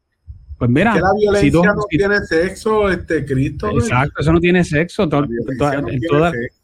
[0.61, 3.71] Pues mira, que la violencia no tiene sexo, este Cristo.
[3.71, 5.09] Exacto, eso no tiene sexo.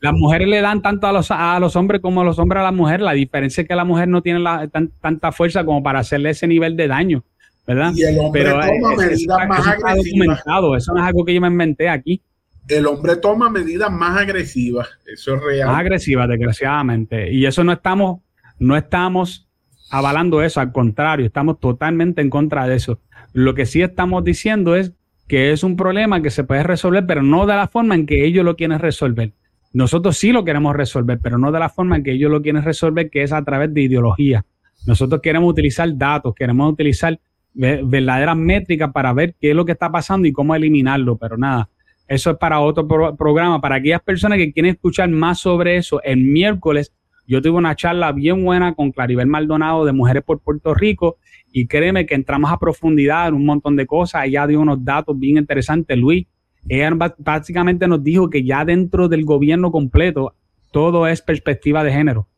[0.02, 2.64] Las mujeres le dan tanto a los, a los hombres como a los hombres a
[2.64, 3.00] las mujeres.
[3.00, 6.46] La diferencia es que la mujer no tiene la, tanta fuerza como para hacerle ese
[6.46, 7.24] nivel de daño.
[7.66, 7.92] ¿verdad?
[7.94, 10.40] Y el hombre toma medidas más agresivas.
[10.76, 12.22] Eso no es algo que yo me inventé aquí.
[12.68, 15.68] El hombre toma medidas más agresivas, eso es real.
[15.68, 17.32] Más agresivas, desgraciadamente.
[17.32, 18.20] Y eso no estamos,
[18.58, 19.48] no estamos
[19.90, 23.00] avalando eso, al contrario, estamos totalmente en contra de eso.
[23.36, 24.94] Lo que sí estamos diciendo es
[25.28, 28.24] que es un problema que se puede resolver, pero no de la forma en que
[28.24, 29.34] ellos lo quieren resolver.
[29.74, 32.64] Nosotros sí lo queremos resolver, pero no de la forma en que ellos lo quieren
[32.64, 34.46] resolver, que es a través de ideología.
[34.86, 37.20] Nosotros queremos utilizar datos, queremos utilizar
[37.52, 41.68] verdaderas métricas para ver qué es lo que está pasando y cómo eliminarlo, pero nada,
[42.08, 43.60] eso es para otro programa.
[43.60, 46.90] Para aquellas personas que quieren escuchar más sobre eso, el miércoles
[47.26, 51.18] yo tuve una charla bien buena con Claribel Maldonado de Mujeres por Puerto Rico
[51.58, 54.26] y créeme que entramos a profundidad en un montón de cosas.
[54.26, 56.26] Ella dio unos datos bien interesantes, Luis.
[56.68, 60.34] Ella básicamente nos dijo que ya dentro del gobierno completo
[60.70, 62.28] todo es perspectiva de género.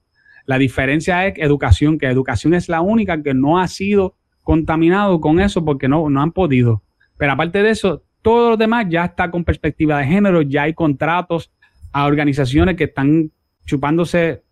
[0.46, 4.14] La diferencia es educación, que educación es la única que no ha sido
[4.44, 6.84] contaminado con eso porque no, no han podido.
[7.16, 10.74] Pero aparte de eso, todo lo demás ya está con perspectiva de género, ya hay
[10.74, 11.50] contratos
[11.90, 13.32] a organizaciones que están
[13.66, 14.44] chupándose.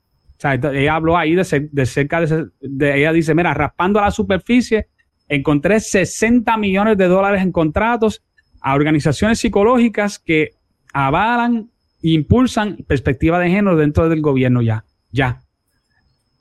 [0.42, 1.44] O ella habló ahí de,
[1.86, 4.88] cerca de, Ella dice: Mira, raspando a la superficie,
[5.28, 8.22] encontré 60 millones de dólares en contratos
[8.60, 10.50] a organizaciones psicológicas que
[10.92, 11.70] avalan
[12.02, 14.84] e impulsan perspectiva de género dentro del gobierno ya.
[15.10, 15.42] Ya.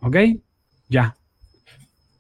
[0.02, 0.18] ¿Ok?
[0.90, 1.16] Ya.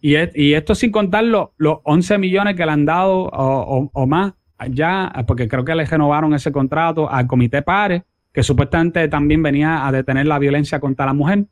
[0.01, 4.33] Y, esto sin contar los, 11 millones que le han dado o, más
[4.69, 9.87] ya, porque creo que le renovaron ese contrato al Comité Pare, que supuestamente también venía
[9.87, 11.45] a detener la violencia contra la mujer.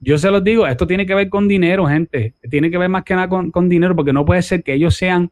[0.00, 2.34] Yo se los digo, esto tiene que ver con dinero, gente.
[2.50, 5.30] Tiene que ver más que nada con, dinero, porque no puede ser que ellos sean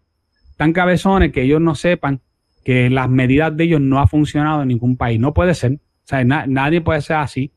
[0.57, 2.21] tan cabezones que ellos no sepan
[2.65, 5.21] que las medidas de ellos no ha funcionado en ningún país.
[5.21, 5.73] No puede ser.
[5.73, 7.53] O sea, nadie puede ser así.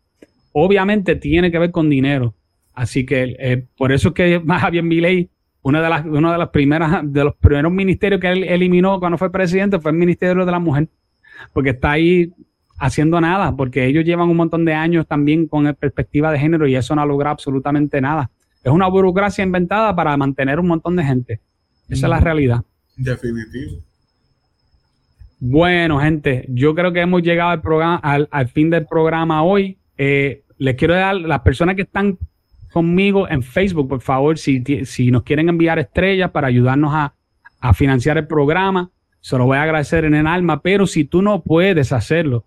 [0.51, 2.33] Obviamente tiene que ver con dinero.
[2.73, 5.29] Así que eh, por eso es que Javier Milei,
[5.61, 9.17] una de las, una de las primeras, de los primeros ministerios que él eliminó cuando
[9.17, 10.87] fue presidente fue el Ministerio de la Mujer,
[11.53, 12.31] porque está ahí
[12.77, 16.75] haciendo nada, porque ellos llevan un montón de años también con perspectiva de género y
[16.75, 18.29] eso no ha logrado absolutamente nada.
[18.63, 21.39] Es una burocracia inventada para mantener un montón de gente.
[21.89, 22.63] Esa es la realidad.
[22.95, 23.77] Definitivo.
[25.39, 29.77] Bueno, gente, yo creo que hemos llegado al, programa, al, fin del programa hoy.
[29.97, 32.17] Eh, les quiero dar las personas que están
[32.71, 37.13] conmigo en Facebook, por favor, si, si nos quieren enviar estrellas para ayudarnos a,
[37.73, 41.41] financiar el programa, se lo voy a agradecer en el alma, pero si tú no
[41.41, 42.45] puedes hacerlo,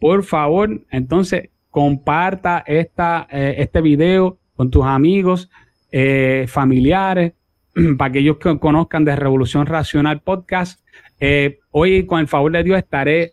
[0.00, 5.50] por favor, entonces comparta esta, eh, este video con tus amigos,
[5.92, 7.34] eh, familiares,
[7.98, 10.84] para que ellos conozcan de Revolución Racional Podcast.
[11.20, 13.32] Eh, hoy, con el favor de Dios, estaré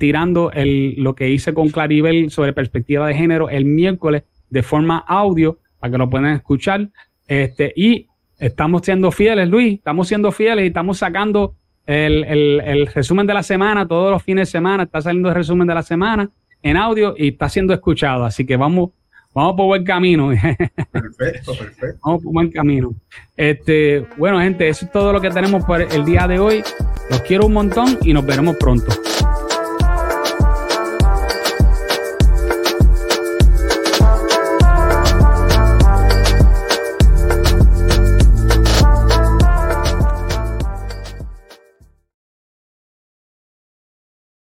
[0.00, 5.58] tirando lo que hice con Claribel sobre perspectiva de género el miércoles de forma audio
[5.78, 6.88] para que lo puedan escuchar.
[7.26, 8.06] Este, y
[8.38, 11.54] estamos siendo fieles, Luis, estamos siendo fieles y estamos sacando
[11.88, 15.66] el, el, resumen de la semana, todos los fines de semana está saliendo el resumen
[15.66, 16.28] de la semana
[16.62, 18.26] en audio y está siendo escuchado.
[18.26, 18.90] Así que vamos,
[19.32, 20.28] vamos por buen camino.
[20.92, 21.98] Perfecto, perfecto.
[22.04, 22.94] Vamos por buen camino.
[23.34, 26.62] Este, bueno, gente, eso es todo lo que tenemos por el día de hoy.
[27.08, 28.92] Los quiero un montón y nos veremos pronto.